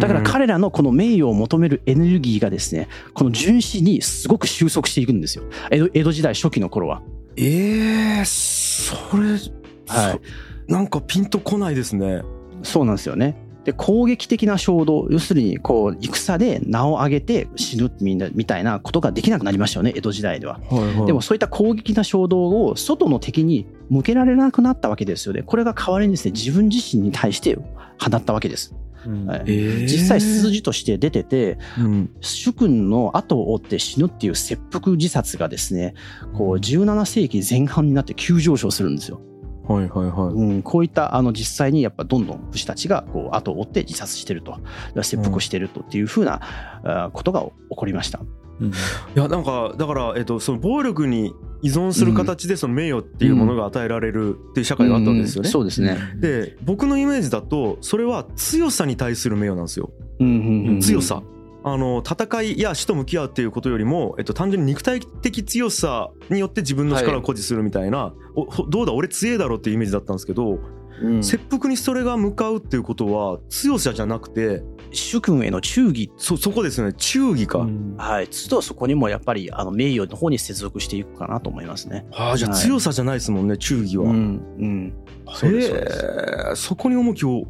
[0.00, 5.44] だから彼らのこの名誉を求めるエネルギーがですね、この純子にすごく収束していくんですよ。
[5.70, 7.02] 江戸時代初期の頃は。
[7.36, 10.20] ええそれ、はいそ
[10.68, 12.22] なんかピンとこないですね。
[12.62, 13.36] そうなんですよね。
[13.66, 20.60] で攻撃的な衝動要するにこう戦で名を上げて死ぬみんなみたいなことができなくなりましたよね江戸時代では。
[20.70, 25.42] はいはいでもそういった攻撃な衝動を外の敵に向けられなくなったわけですよね。
[25.42, 27.58] これが代わりにですね自分自身に対して
[27.98, 28.72] 放ったわけです。
[29.04, 35.94] うんはいえー実際数字として出ててうん主君の後を追って死ぬっていう切腹自殺がですね
[36.34, 39.20] こう17世紀前半になって急上昇するんですよ。
[39.68, 40.34] はいはいはい。
[40.34, 44.58] うん、こういったあの実際にやっぱどんどん武士たちがこう後を追って自殺してると
[45.02, 46.40] 切腹してるとっていうふうな
[46.84, 48.20] あことが起こりました。
[48.20, 48.22] う
[48.66, 48.72] んい
[49.14, 55.48] やなんかだから、えっと、その暴力に依存する形でその名誉っていうものが与えられるっていう社会があったわけですよね。
[55.48, 55.98] うんそうですね。
[56.16, 59.90] で僕のイメージだとそれは強さに対する名誉なんですよ。
[60.20, 61.22] うんうんうん強さ。
[61.68, 68.92] あの戦いや死と向き合うっていうことよりも、えっと、単純に肉体的強さによって自分の力を誇示するみたいな、おほどうだ？
[68.92, 70.60] 俺強えだろっていうイメージだったんですけど、
[71.02, 71.24] うん。
[71.24, 76.12] 切腹にそれが向かうっていうことは強さじゃなくて主君への忠義。
[76.16, 76.92] そそこですよね。
[76.92, 77.96] 忠義か、うん。
[77.98, 82.06] はい、都度そこにもやっぱりあの名誉の方に接続していくかなと思いますね。
[82.12, 82.60] ああじゃあはい。
[82.60, 84.94] 強さじゃないですもんね忠義は、うん、うん、
[85.34, 86.04] そうですそうです。
[86.04, 86.08] へ
[86.52, 87.42] えそこに重きを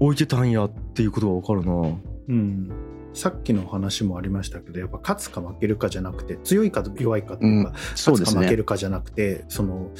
[0.00, 1.98] 置いてたんやっていうことが分かるな。
[2.28, 2.72] うん
[3.14, 8.56] さっきの話もありましたけどやっぱ勝つか負けるかじゃなくて強いか弱いかというか、勝つか負け。
[8.56, 9.90] るかじゃなくてその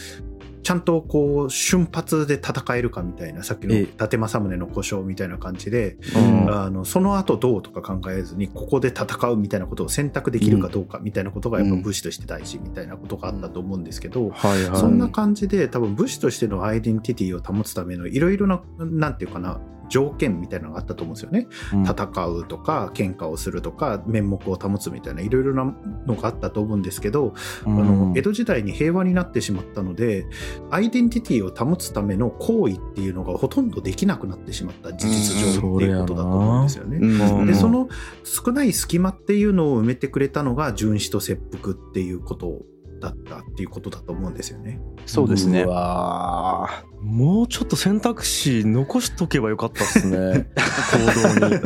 [0.62, 3.82] ちゃんとこう瞬発で戦えるかみたいなさっきのええ。
[3.84, 6.54] 伊達政宗の故障みたいな感じで、うん。
[6.54, 14.32] あのその後どうとか考えずにここで戦うみたいなことを選択できるかどうかみたいなことがやっぱ武士として大事みたいなことがあったと思うんですけど、
[14.74, 21.46] そんな感じで多分武士としてのアイデンティティを保つためのいろいろななんていうかな条件みたいなのがあったと思うんですよね。
[21.72, 25.74] うん戦うとか喧嘩をするとか面目を保つみたいないろいろな
[26.06, 30.26] のがあったと思うんですけど、あの江戸時代に平和になってしまったので
[30.70, 36.98] アイデンティティを保つための行為っていうのがほとんどできなくなってしまった事実上っていうことだと思うんですよね。
[36.98, 37.88] うんでその
[38.24, 42.62] 少ない隙間っていうのを埋めてくれたのが純子と切腹っていうこと
[43.00, 44.80] だったっていうことだと思うんですよね。
[45.06, 45.68] そうですねう。
[45.68, 50.48] わーもうちょっと選択肢残しとけばよかったっすね。
[50.92, 51.62] 行動に。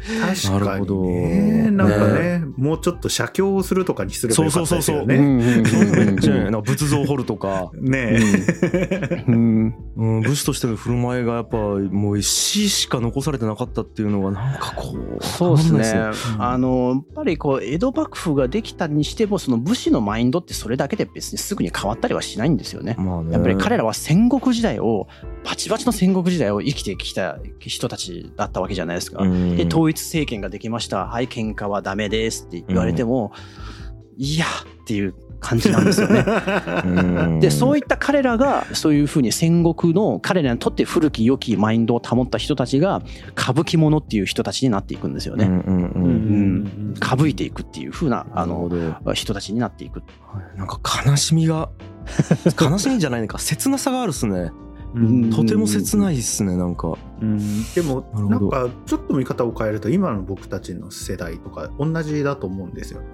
[0.00, 1.02] 確かなるほど。
[1.02, 1.70] にね。
[1.70, 5.18] なんかねもうちょっと写経をするとかにすればよかったですよそうね。
[5.18, 9.24] めっちゃなん か仏像を掘るとか、 ねえ。
[9.28, 9.74] うん。
[9.96, 16.10] うん、武士としての振る舞いがやっぱもう死しか残されてなかったっていうのがなんかこうそうですね。
[16.38, 22.96] あのやっぱりこう江戸幕府ができたにしてもその武士のマインドってそれだけで別にすぐに変わったりはしないんですよね。
[22.98, 23.32] まあね。
[23.32, 25.06] やっぱり彼らは戦国時代を
[25.44, 29.22] バチバチの戦国時代を生きてきた人たちだったわけじゃないですか。
[29.22, 29.56] うん。
[29.56, 31.06] で統一政権ができました。
[31.06, 33.32] はい喧嘩はダメですって言われても、
[34.16, 34.46] いや
[34.82, 36.24] っていう感じなんですよね。
[36.84, 37.40] うん。
[37.40, 43.02] でそういった彼らがそういうふうに戦国の彼らにとって古き良きマインドを保った人たちが
[43.36, 45.46] 歌舞伎者っていう人たちになっていくんですよね。
[45.46, 46.04] うんうんうん。
[46.04, 46.08] う
[46.90, 46.94] ん。
[46.96, 48.70] 歌舞いていくっていうふうなあの
[49.14, 50.02] 人たちになっていく。
[50.56, 50.64] な。
[50.64, 51.70] んか悲しみが
[52.60, 53.38] 悲しみじゃないのか。
[53.38, 54.50] 切なさがあるっすね。
[54.64, 54.69] うん
[55.34, 56.96] とても切ないっすねなんか。
[57.20, 57.38] うん、
[57.74, 63.06] でもなんかちょっと見方を変えると今の僕たちの世代とか同じだと思うんですよね。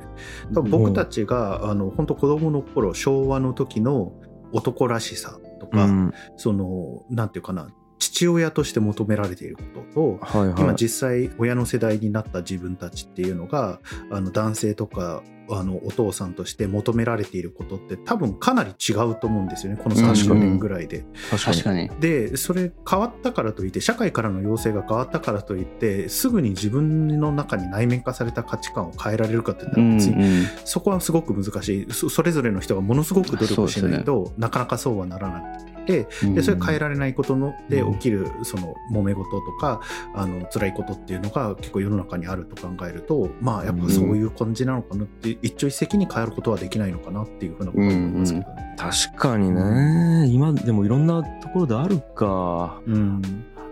[0.55, 4.13] 多分僕たちが、あの本当子供の頃昭和の時の
[4.53, 6.13] 男らしさとか、うん。
[6.37, 7.69] そのなんていうかな
[8.17, 10.63] 父親として求められていることとはいはい。
[10.63, 13.79] 今実際親の世代になった自分たちっていうのが
[14.11, 19.81] あの男性とかあのお父さんとして求められていることって多分かなり違うと思うんですよね。
[19.81, 21.05] この30年ぐらいで。
[21.31, 21.57] 確かに。
[21.57, 21.91] 確かに。
[22.01, 31.93] でそれ変わったからといって社会からの要請が変わったからといってすぐに自分の中に内面化された価値観を変えられるかって言ったら別にそこはすごく難しい。
[31.93, 37.93] そそれぞれの人がものすごく努力しないと、なかなかそうはならなくてでそれ変えられないことのでうん。
[37.97, 39.81] 起きるその揉め事とか
[40.15, 48.77] あの辛いことっていうのが結構世の中にあると考えるとまあやっぱそういう感じなのかなって一朝一夕に変えることはできないのかなっていうふうなことを思いますけどね。
[48.77, 50.27] 確かにね。
[50.29, 52.81] 今でもいろんなところであるか。
[52.87, 53.23] うん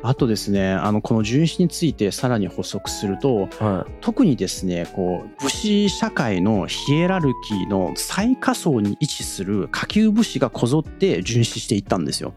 [0.06, 12.34] あとですね、あの、この純子についてさらに補足すると、は特にですね、こう、武士社会のヒエラルキーの最下層に位置する下級武士がこぞって殉死していったんですよ。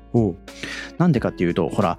[0.97, 1.97] なんでかっていうと、ほら、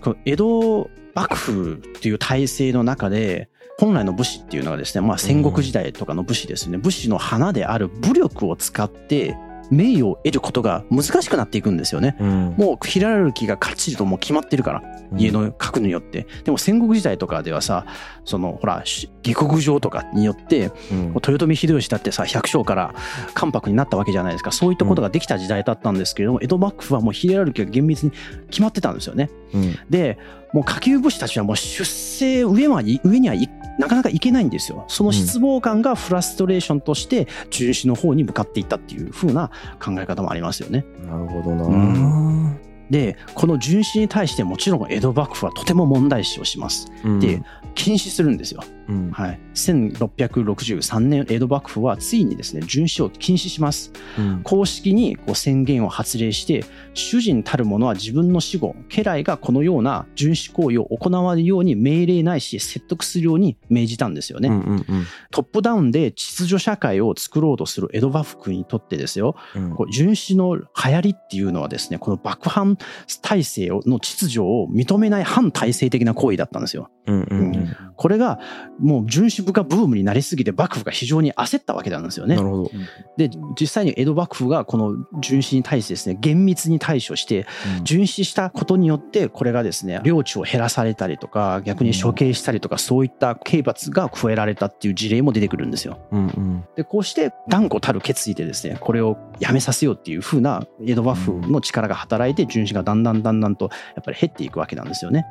[0.00, 3.48] この江戸幕府っていう体制の中で、
[3.78, 9.36] 本来の武士っていうのはですね、まあ戦国時代とかの武士ですね、武士の花である武力を使って
[9.70, 12.16] 名誉を得ることが難しくなっていくんですよね。
[12.20, 14.82] うんもうヒエラルキーがかっちりともう決まってるから。
[15.16, 16.26] 家の核によって。
[16.44, 17.86] でも戦国時代とかではさ、
[18.24, 22.94] そのほら、し下克上とかによって、うん豊臣秀吉だってさ、百姓から
[23.34, 24.52] 関白になったわけじゃないですか。
[24.52, 28.12] そういったことができた時代だったんですけれども、江戸幕府はもうヒエラルキーが厳密に
[28.50, 29.30] 決まってたんですよね。
[29.52, 30.18] うんで、
[30.52, 33.48] もう下級武士たちはもう出世上まで上にはい
[33.78, 34.84] なかなかいけないんですよ。
[34.88, 39.50] その失望感がフラストレーションとして中止の方に向かっていったっていう風な
[39.82, 40.84] 考え方もありますよね。
[41.04, 46.90] なるほどな、うんで、この巡視に対してもちろん江戸幕府はとても問題視をします。
[47.04, 47.42] うんで、
[47.74, 48.62] 禁止するんですよ。
[48.88, 49.40] うんはい。
[49.54, 53.92] 1663年江戸幕府はついにですね、巡視を禁止します。
[54.18, 64.48] うん公式にこう宣言を発令して、主人たる者は自分の死後、家来がこのような巡視行為を行われるように命令ないし説得するように命じたんですよね。
[64.48, 64.84] うんうんうん
[65.30, 72.76] トップダウンで秩序社会を作ろうとする江戸幕府にとってですよ、うんこう巡視の流行りっていうのはですね、この幕藩
[73.22, 76.90] 体制の秩序を認めない反体制的な行為だったんですよ。
[77.06, 78.38] うんうんうんこれが
[78.78, 82.42] もう巡視部がブームになりすぎて幕府が非常に焦ったわけなんですよねな。
[82.42, 82.70] るほど、
[83.16, 87.46] で、実際に江戸幕府がこの巡視に対してですね、厳密に対処して、
[87.82, 95.98] 巡視したことによって、これがですね、領地を減らされたりとか、逆に処刑したりとか、そういった刑罰が加えられたっていう事例も出てくるんですよ。
[96.12, 105.24] うんうんで、こうして断固たる決意でですね、これをやめさせようっていう風な江戸幕府の力が働いて、巡視がだんだんだんだんとやっぱり減っていくわけなんですよね。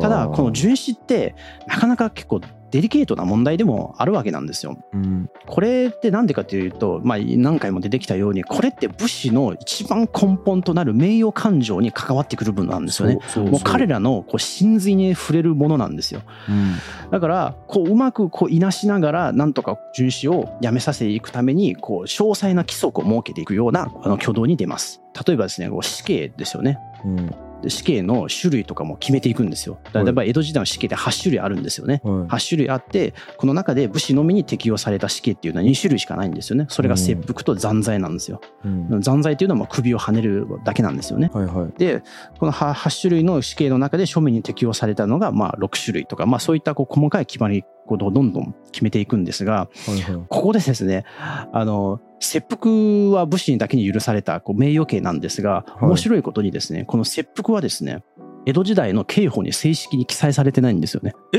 [0.00, 1.34] ただ、この巡視って、
[1.66, 4.76] なかなか結構デリケートな問題でもあるわけなんですよ。
[4.92, 13.18] うんこれってなんでかというと、まあ、何回も出てきたように、これって武士の一番根本となる名誉感情に関わってくる部分なんですよね。
[13.36, 16.22] もう彼らのこう真髄に触れるものなんですよ。
[16.48, 16.74] うん
[17.10, 25.00] だから、こううまくこういなしながら、なんとか巡視をやめさせていくために、こう詳細な規則を設けていくようなあの挙動に出ます。
[25.26, 26.78] 例えばですね、こう死刑ですよね。
[27.06, 29.78] うんで死刑の種類とかも決めていくんですよ。
[29.84, 32.00] だからやっぱり江戸時代の死刑って8種類あるんですよね。
[32.04, 32.14] はい。
[32.28, 36.66] 8種類あってこの中で武士のみに適用された死刑っていうのは2種類しかないんですよね。
[36.68, 39.00] それが切腹と残罪なんですよ、うん。
[39.00, 41.30] 残罪っていうのは首をはねるだけなんですよね。
[41.32, 41.78] はいはい。
[41.78, 42.02] で
[42.38, 51.04] この 8, 種類の死刑の中で庶民に適用されたのがまあ6種類とか、まあ、そういったこう細かい決まりことをどんどん決めていくんですがはいはいここでですね
[51.52, 58.02] あの切腹は武士にだけに許されたこう名誉刑なんですがい面白いことにですね、この切腹はですね
[58.46, 61.14] 江戸時代の刑法に正式に記載されてないんですよね。
[61.34, 61.38] え？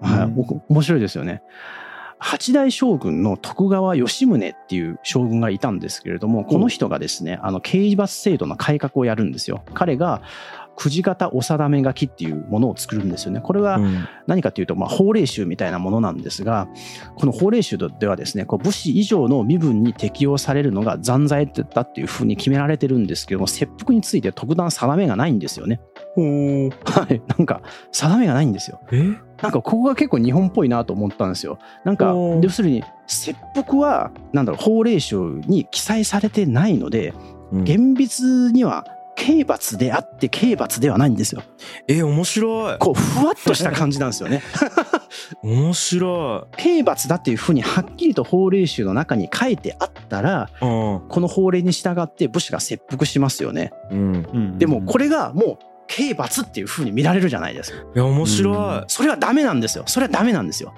[0.00, 1.42] はい、うん僕面白いですよね。
[2.22, 9.64] 八代将軍の徳川吉宗っていう将軍がいたんですけれども、この人がですね、あの刑罰制度の改革をやるんですよ。
[9.72, 10.20] 彼が
[10.80, 13.40] くじ型お定め書きっていうものを作るんですよね。
[13.42, 16.68] これはうん何かというと、まあ、法令集みたいなものなんですが、
[17.16, 25.80] この法令集ではですね、こう武士以上の身分に適用されるのが残罪だっていうふうに決められてるんですけども、切腹について特段定めがないんですよね。
[26.16, 27.20] はい。
[27.36, 27.60] なんか、
[27.92, 28.80] 定めがないんですよ。
[28.92, 29.02] え？
[29.42, 31.58] なんか、ここが結構日本っぽいなと思ったんですよ。
[31.84, 37.12] なんか要するに、切腹は、なんだろう、法令集に記載されてないので、
[37.52, 38.86] うん厳密には
[39.20, 41.42] 刑罰であって刑罰ではないんですよ。
[41.86, 44.42] え面白いこう、ふわっとした感じなんですよね。
[45.44, 50.64] 面白刑罰だっていうふうにはっきりと法令集の中に書いてあったらい。
[50.64, 51.08] うん。
[51.08, 53.72] この法令に従って武士が切腹しますよね。
[53.90, 54.58] うん。
[54.58, 57.78] でもこれがもう刑罰っていうふうに見られるじゃないですか。
[57.96, 58.84] いや、面白い。
[58.86, 59.82] それはダメなんですよ。
[59.88, 60.72] それはダメなんですよ。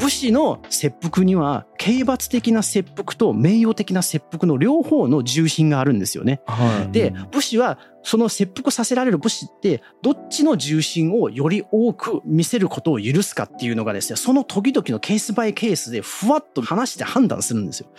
[0.00, 6.40] 武士の切腹には刑罰的な切腹と名誉的な切腹の両方の重心があるんですよね。
[6.46, 6.92] はい。
[6.92, 17.90] で武士はその切腹させられる武士ってどっちの重心をより多く見せることを許すかっていうのがですねその時々のケースバイケースでふわっと話して判断するんですよ。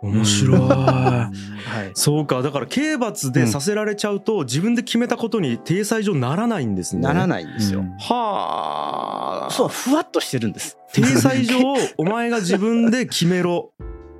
[0.00, 0.60] 面白い。
[0.60, 2.42] はい、そうか。
[2.42, 7.02] だから、刑罰でさせられちゃうと、自分で決めたことに体裁上ならないんですね。
[7.02, 7.28] ならい。
[7.28, 7.84] ないんですよ。
[7.98, 9.50] はあ。
[9.50, 10.78] そうふわっとしてるんです。
[10.92, 11.58] 体裁上、
[11.98, 13.72] お前が自分で決めろ。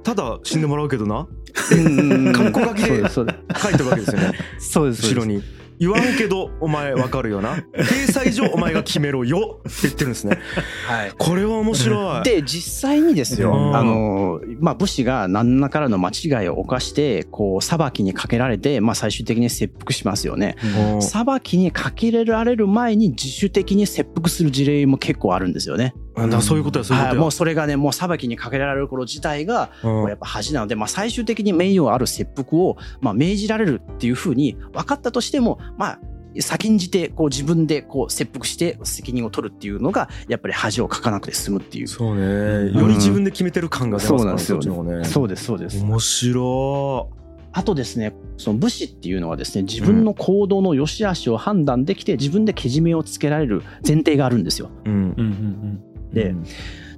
[0.03, 1.27] ただ死んでもらうけどな。
[1.73, 4.33] うんカッコ書きで書いてるわけですよね。
[4.59, 5.43] すそうです後ろに。
[5.79, 7.63] 言わんけど、お前わかるよな。
[7.73, 10.39] 体裁上、お前が決めろよって言ってるんですね。
[10.87, 12.23] はいこれは面白い。
[12.25, 20.57] で実際にですよ、うんあのまあ、武士が何らからの間違いを犯してこう裁きにかけられて、まあ、最終的に切腹しますよね。
[20.93, 25.95] うん裁きにかけられる前に自主的に切腹する事例も結構あるんですよね。
[26.27, 27.23] だそういうことや、そういうはい、ことや。
[27.23, 36.01] もうそれがねもう裁きにかけられる頃自体がうんもうやっぱ恥なので、まあ、最終的に名誉ある切腹をまあ命じられるっていうふうに分かったとしてもまあ
[36.41, 41.89] 先んじてこう自分でこう切腹して責任を取るっていうのがやっぱり恥をかかなくて済むっていう。
[41.89, 42.73] そうね。
[42.79, 45.05] より自分で決めてる感が出ますからね、そなんですよね。
[45.05, 45.83] そうですそうです。
[45.83, 47.11] 面白
[47.53, 54.71] あとですね、その武士っていうのはですね、自分の行動の良し悪しを判断できて、自分でけじめをつけられる前提があるんですよ。
[54.87, 54.89] い。
[54.89, 54.95] うん。
[54.95, 55.88] うんうんで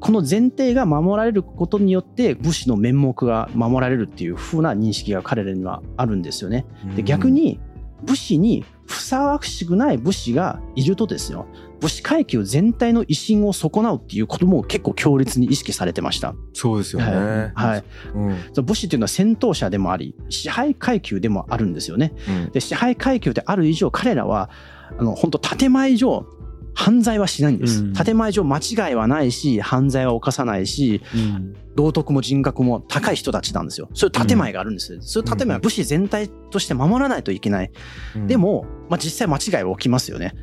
[0.00, 6.64] この前提が守られることによって、武士の面目が守られるっていう風な認識が彼らにはあるんですよね。
[6.96, 7.60] で逆、に、
[8.02, 11.46] 武士にふさわしくない武士がいるとですよ、
[11.80, 16.34] 武士階級全体の威信を損なうっていうことも結構強烈に意識されてました。
[16.54, 17.52] そうですよね。
[17.54, 17.84] はい。
[18.14, 18.36] うん。
[18.52, 22.12] その武士っていうのは戦闘者でもあり、支配階級でもあるんですよね。
[22.28, 24.50] うんで支配階級である以上彼らは
[24.98, 26.26] あの本当建前上
[26.74, 27.92] 犯罪はしないんです、うん。
[27.92, 31.56] 建前上間違いはないし犯罪は犯さないしうん。
[31.76, 33.88] 道徳も人格も高い人たちなんですよ。
[33.94, 37.70] そういう建前があるんです、そういう建前は武士全体として守らないといけない、
[38.16, 38.26] うん。
[38.26, 40.34] で、も、まあ、実際間違いは起きますよね。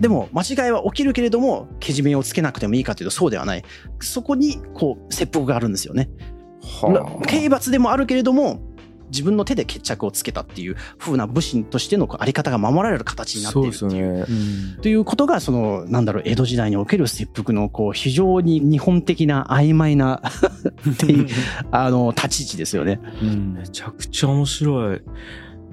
[0.00, 3.62] でも間違いは起きるけれどもけじめをつけなくてもいいかというとそうではない。
[4.00, 6.08] そこにこう切腹があるんですよね。
[6.62, 8.60] はあ、刑罰でもあるけれども
[9.12, 14.80] 自分の手で決着をつけたっていう風な武士としてのあり方が守られる形になってそいうるっていう。
[14.80, 20.22] ということがそのなんだろう江戸時代における切腹のこう非常に日本的な曖昧な
[20.90, 21.28] っていう
[21.70, 23.00] あの立ち位置ですよね。
[23.22, 25.02] うんめちゃくちゃ面白い。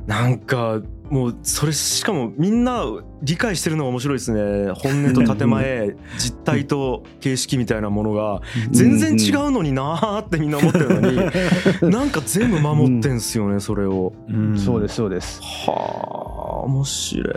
[0.05, 2.83] なんか、もう、それ、しかもみんな
[3.21, 4.71] 理解してるのが面白いですね。
[4.73, 8.41] 本音と建前、実態と形式みたいなものが、
[8.71, 11.17] 全然違うのになーってみんな思ってるのに、
[11.91, 14.13] なんか全部守ってんすよね、それを。
[14.29, 15.41] うんそうですそうです。
[15.41, 17.35] はあ、面白い。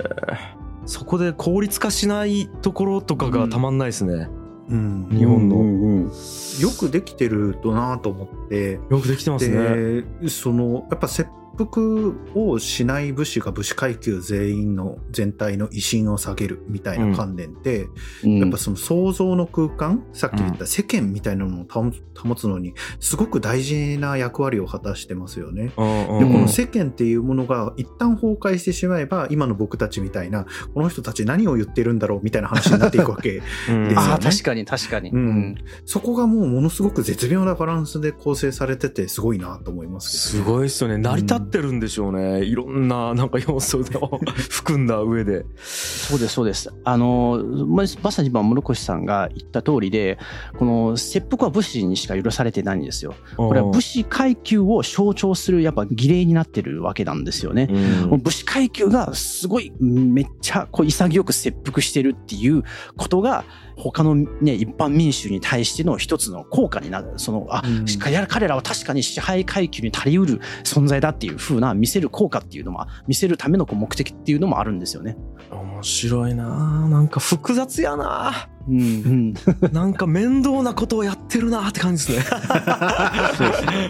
[0.85, 4.29] そこで効率化しないところとかがたまんないですね。
[4.69, 6.13] うん日本のうんうんうん
[6.61, 10.03] よくできてるとなと思ってよくできてますね。
[10.23, 17.89] でそのやっぱ切腹をしない武士が武士階級全員の全体の威信を下げるみたいな観念って、
[18.25, 18.39] うん。
[18.39, 25.73] やっぱその想像の空間さっき言った世間みたいなのを保つのにすごく大事な役割を果たしてますよね。
[25.77, 33.95] うんうんでこの世間っていうものが一旦崩壊してしまえば今の僕たちみたいなこの人たち何を言ってるんだろうみたいな話になっていくわけう んですよね。
[33.97, 35.11] ああ確かに確かに。
[35.11, 35.55] うん。
[35.85, 40.99] そこがもうものすごく絶妙なバランスで構成されててすごいなと思いますけど、すごいっすよね。
[40.99, 42.45] 成り立ってるんでしょうね。
[42.45, 44.21] いろんななんか要素を
[44.51, 45.45] 含んだ上で。
[45.57, 46.73] そうですそうです。
[46.85, 50.19] あのままさに今室越さんが言った通りで
[50.59, 53.15] この切腹は武士にしか許されてないんですよ。
[53.37, 57.69] これは武士階級を象徴するやっぱ儀礼になってるわけなんですよね。
[58.11, 62.63] うん武士階級がすごいめっちゃこう潔く切腹してるっていう
[62.97, 63.45] ことが
[63.77, 67.87] 他のね一般民衆に対しての一つの効果になるそのあ、うん
[68.29, 75.17] 彼らは確かに支配階級に足りうる存在だっていう風な見せる効果っていうのも見せるためのこう目的っていうのもあるんですよね。
[75.51, 79.35] 面白いななんか複雑やなうんうん、
[79.73, 82.39] なんか面倒なことをやってるなって感じですね。
[83.37, 83.89] そうですね。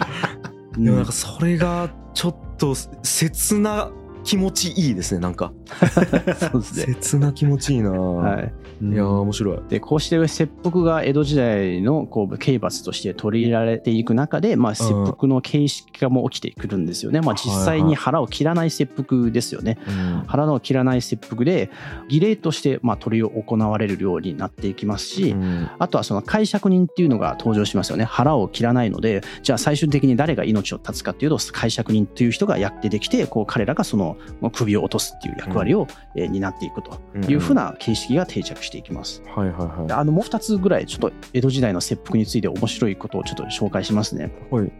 [0.77, 3.91] でもなんかそれがちょっと切な
[4.23, 5.51] 気持ちいいですねなんか。
[6.51, 6.93] そうですね。
[6.99, 8.53] 切な気持ちいいな、はい。
[8.81, 9.59] い、やー面白い。
[9.69, 20.23] でこうして切腹が江戸時代のこう刑罰として取り入れられていく中で、まあ、切腹の形式化も起きてくるんですよね、まあ、実際に腹を切らない切腹ですよね、うん。
[20.27, 21.69] 腹を切らない切腹で
[22.09, 25.69] 儀礼としてまあ取り行われるようになっていきますし、うん。
[25.79, 28.03] あとはその解釈人っていうのが登場しますよね。
[28.03, 34.12] 腹を切らないのでじゃあ最終的に誰が命を絶つかっていうと解釈人という人がやってできてこう彼らがその
[34.51, 36.99] 首を落とすっていう役割をえー担っていくと
[37.29, 39.21] いうふうな形式が定着していきます。
[39.25, 44.31] はいはいはあのもう2つぐらいちょっと江戸時代の切腹について面白いことをちょっと紹介しますね。
[44.51, 44.71] いはい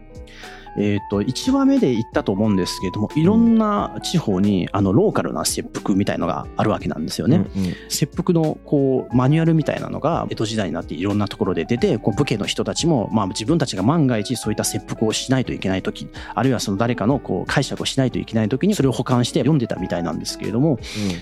[0.76, 7.36] えっ、と1話目で言ったと思うんですけれどもいろんな地方にあのローカルな切腹みたいのがあるわけなんですよね。
[7.36, 7.74] うんうん。
[7.88, 20.78] 切腹のこうマニュアルみたいなのが江戸時代になっていろんなところで出てこう武家の人たちも、まあ、自分たちが万が一そういった切腹をしないといけない時あるいはその誰かのこう解釈をしないといけない時にそれを保管して読んでたみたいなんですけれども。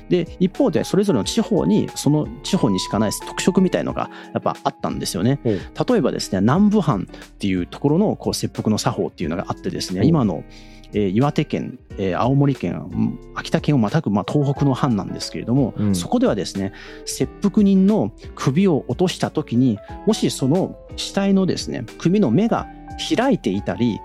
[0.08, 5.40] で一方でそれぞれの地方にその地方にしかない特色みたいのがやっぱあったんですよね。
[5.42, 5.92] ほう。
[5.92, 10.44] 例えばですね南部藩っていうところのこう切腹の作法っていうのがあってですね今の、
[10.92, 15.94] えー岩手県、えー青森県うん秋田県をまたぐ、まあ、東北の藩なんですけれども、うん。
[15.94, 16.72] そこではですね
[17.04, 22.68] 切腹人の首を落とした時にもしその死体のですね首の目が
[23.16, 23.98] 開いていたり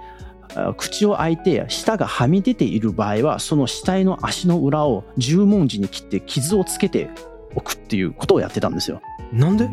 [0.55, 7.09] あ口を開いて舌がはみ出ている場合はその死体の足の裏を十文字に切って傷をつけて
[7.57, 9.01] おくっていうことをやってたんですよ。
[9.33, 9.67] なんで？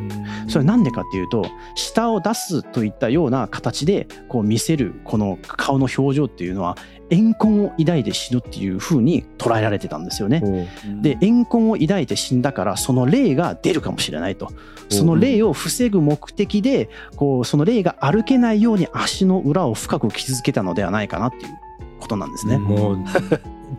[0.49, 6.76] それなんでかっていうと舌を出すといったような形でこう見せるこの顔の表情っていうのは
[7.11, 10.68] 怨恨を抱いて死ぬっていう風に捉えられてたんですよね。
[11.03, 14.51] で怨恨を抱いて死んだからその霊が出るかもしれないと
[14.89, 21.59] その霊を防ぐ目的でこうその霊が歩けないように足の裏を深く傷つけたのではないかなっていう
[22.01, 22.59] ことなんですね。
[22.59, 22.99] もう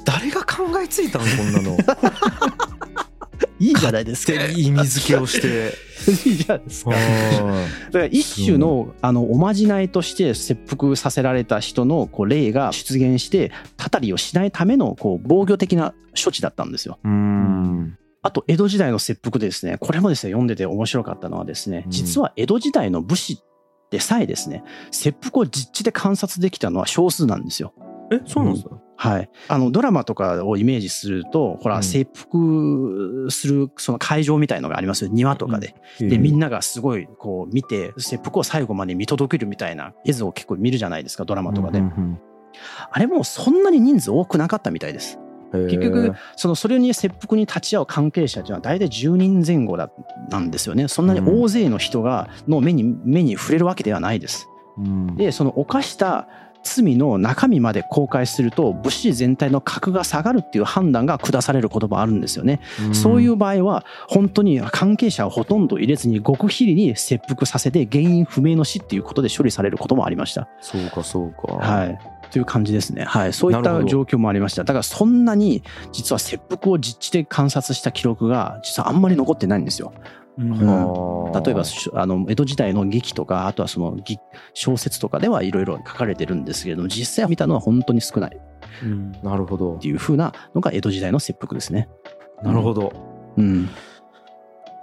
[0.06, 1.78] 誰が考えついたのこんなの
[3.60, 4.34] いいじゃないですか。
[4.34, 5.74] で意味付けをして
[6.30, 6.92] いいじゃないですか。
[6.92, 17.00] だはから一種のあのおまじないとして切腹させられた人のこう霊が出現してたたりをしないためのこう防御的な処置だったんですよ。
[17.06, 23.40] いうんあと江戸時代の切腹でですねこれもですね読んでて面白かったのはですねうん実は江戸時代の武士
[23.92, 27.74] でさえですね切腹を実地で観察できたのは少数なんですよ。
[28.12, 28.78] えそうなんですか？
[28.98, 31.84] はい、あのドラマとかをイメージするとほらうん。
[31.84, 35.10] 切腹するその会場みたいのがありますよ。
[35.12, 35.76] 庭とかで。
[36.00, 42.20] でみんながすごいこう見て切腹を最後まで見届けるみたいな絵図を結構見るじゃないですかドラマとかで、うん
[42.90, 45.20] あれもそんなに人数多くなかったみたいです。
[45.20, 45.26] うん
[45.68, 49.90] 結局そのそれに切腹に立ち会う関係者っていうのは大体10人前後だ
[50.30, 50.88] なんですよね。
[50.88, 54.50] そんなに大勢の人がの目に目に触れるわけではないです。
[54.78, 55.16] うん。
[55.16, 56.28] でその犯した
[56.66, 62.60] 罪の中身まで公開すると武士全体の格が下がるっていう判断が下されることもあるんですよね
[62.92, 70.48] そういう場合は本当に関係者をほとんど入れずに極秘裏に切腹させて原因不明の死っていうことで処理されることもありました。
[70.60, 72.00] そうかそうかはい
[72.32, 73.06] という感じですね。
[73.06, 73.34] はい。
[73.34, 74.64] そういった状況もありました。
[74.64, 75.64] だからそんなに
[75.94, 79.94] 実は切腹を実地で観察した記録が実はあんまり残ってないんですよ。
[80.38, 84.20] 例えばしあの江戸時代の劇とかあとはその劇
[84.54, 88.36] 小説とかではいろいろ書かれてるんですけれども実際見たのは本当に少ない。
[88.36, 88.40] っ
[88.84, 89.12] うん。
[89.24, 89.78] なるほど。
[89.78, 91.88] ていう風なのが江戸時代の切腹ですね。
[92.44, 92.92] なるほど。
[93.38, 93.70] うん。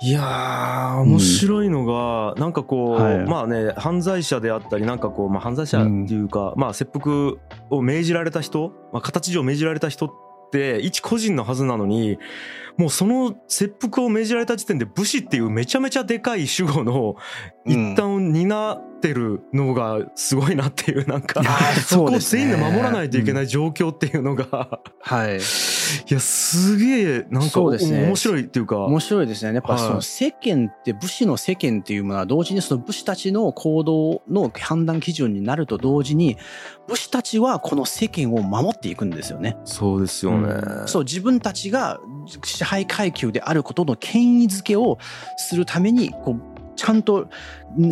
[0.00, 3.18] いやー面白いのが、なんかこう、はい。
[3.26, 7.34] まあね犯罪者であったりなんかこう、まあ、犯罪者っていうか、まあ切腹
[7.70, 10.10] を命じられた人、まあ、形上命じられた人っ
[10.52, 12.18] て一個人のはずなのに
[12.76, 17.16] もうその切腹を命じられた時点で武士っていうめちゃめちゃでかい主語の
[17.64, 21.42] 一端を担ってるのがすごいなっていうなんか、
[21.86, 25.36] そこを全員で守らないといけない状況っていうのが、はい。
[25.36, 28.06] いやすげえなんかね。
[28.06, 28.78] 面白いっていうか。
[28.84, 29.54] 面白いですね。
[29.54, 29.82] やっぱはい。
[29.82, 36.38] その世間って武士の世間っていうものは同時にその武士たちの行動の判断基準になると同時に
[36.88, 39.56] 武士たちはこの世間を守っていくんですよね。
[39.64, 40.54] そうですよね、
[40.86, 42.00] そう自分たちが
[42.44, 44.98] 支配階級であることの権威づけを
[45.36, 47.28] するためにこうちゃんと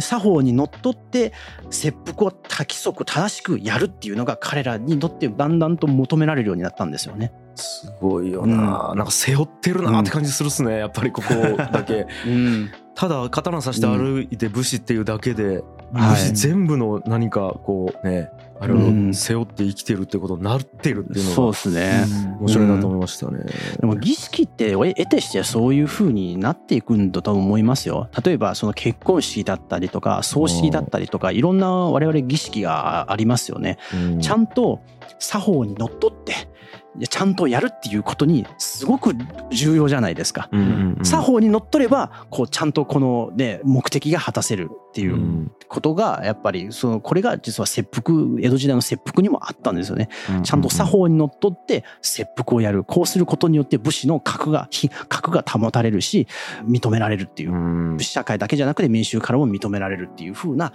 [0.01, 1.33] 作法にのっとって
[1.71, 7.33] 切腹を規則正しくやるっていうのが彼らにとってだんだんと求められるようになったんですよね。
[7.57, 12.07] すごいよな、なんか背負ってるなって感じするっすね、やっぱりここだけ。
[12.27, 12.71] うん
[13.01, 18.31] ただ刀さして歩いて武士っていうだけで、はい武士全部の何かこうね
[18.61, 22.37] あれうんを背負って生きてるってことになってるっていうそうのがですね。
[22.39, 23.45] 面白いなと思いましたね、
[23.81, 28.09] でも儀式って得てしてそういう風になっていくんだと思いますよ。
[28.25, 33.79] 例えばその結婚式だったりとか葬式だったりとかいろんな我々儀式がありますよね。
[33.95, 34.81] うんちゃんと
[35.19, 36.35] 作法にのっとって
[37.09, 39.15] ちゃんとやるっていうことにすごく
[39.51, 40.49] 重要じゃないですか。
[40.53, 41.05] うんうんうん。
[41.05, 45.53] 作法にのっとればこうちゃんとこの、ね、目的が果たせるっていううん。
[45.69, 50.09] ことがやっぱりそのこれが実は切腹江戸時代の切腹にもあったんですよね。
[50.43, 52.83] ちゃんと作法にのっとって切腹をやる。
[52.83, 56.27] こうすることによって武士の格がひ格が保たれるし
[56.65, 57.53] 認められるっていう。
[57.53, 57.97] うん。
[57.99, 60.73] 武士社会だけじゃなくて民衆からも認められるっていう風な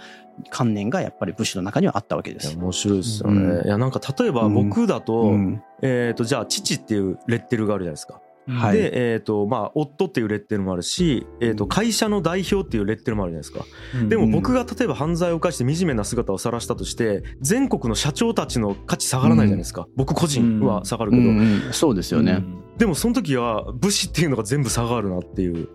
[0.50, 2.56] 観念がやっぱり武士の中にはあったわけです。
[2.56, 3.66] 面白いですよね、うん。
[3.66, 5.62] いやなんか例えば僕だと,、うん。
[5.82, 8.20] えー、とじゃあ父っていうレッテルがあるじゃないですか。
[8.48, 8.76] はい。
[8.76, 14.08] で、えーとまあ、夫っていうレッテルもあるし、えー、と会社の代表っていうレッテルもあるじゃないですか。
[14.08, 22.44] でも僕が例えば犯罪を犯して惨めな姿を晒したとして全国の社長たちの価値下がらないじゃないですか、僕個人は下がるけど、うんうんそうですよね。
[22.78, 25.68] でもその時は武士っていうのが全部下がるなっていう、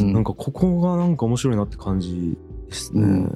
[0.00, 0.12] うん。
[0.12, 2.36] なんかここがなんか面白いなって感じ
[2.68, 3.28] ですね。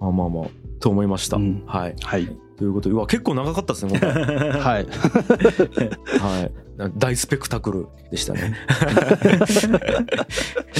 [0.00, 1.36] うんまあまあまあと思いました。
[1.36, 2.26] うんはいはい。
[2.56, 4.86] ということでうわ結構長かったですね はい。
[6.20, 6.52] はい
[6.96, 8.56] 大スペクタクルでしたね。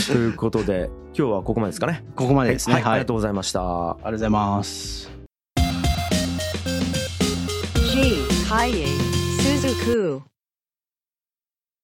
[0.08, 2.04] ということで今日はここまでですかね。
[2.16, 2.76] ここまでですね。
[2.76, 2.92] はい、はい。
[2.92, 3.90] ありがとうございました。
[3.90, 5.10] ありがとうございます。
[7.92, 8.24] G.
[8.48, 8.86] Kaye
[9.38, 10.22] Suzuku.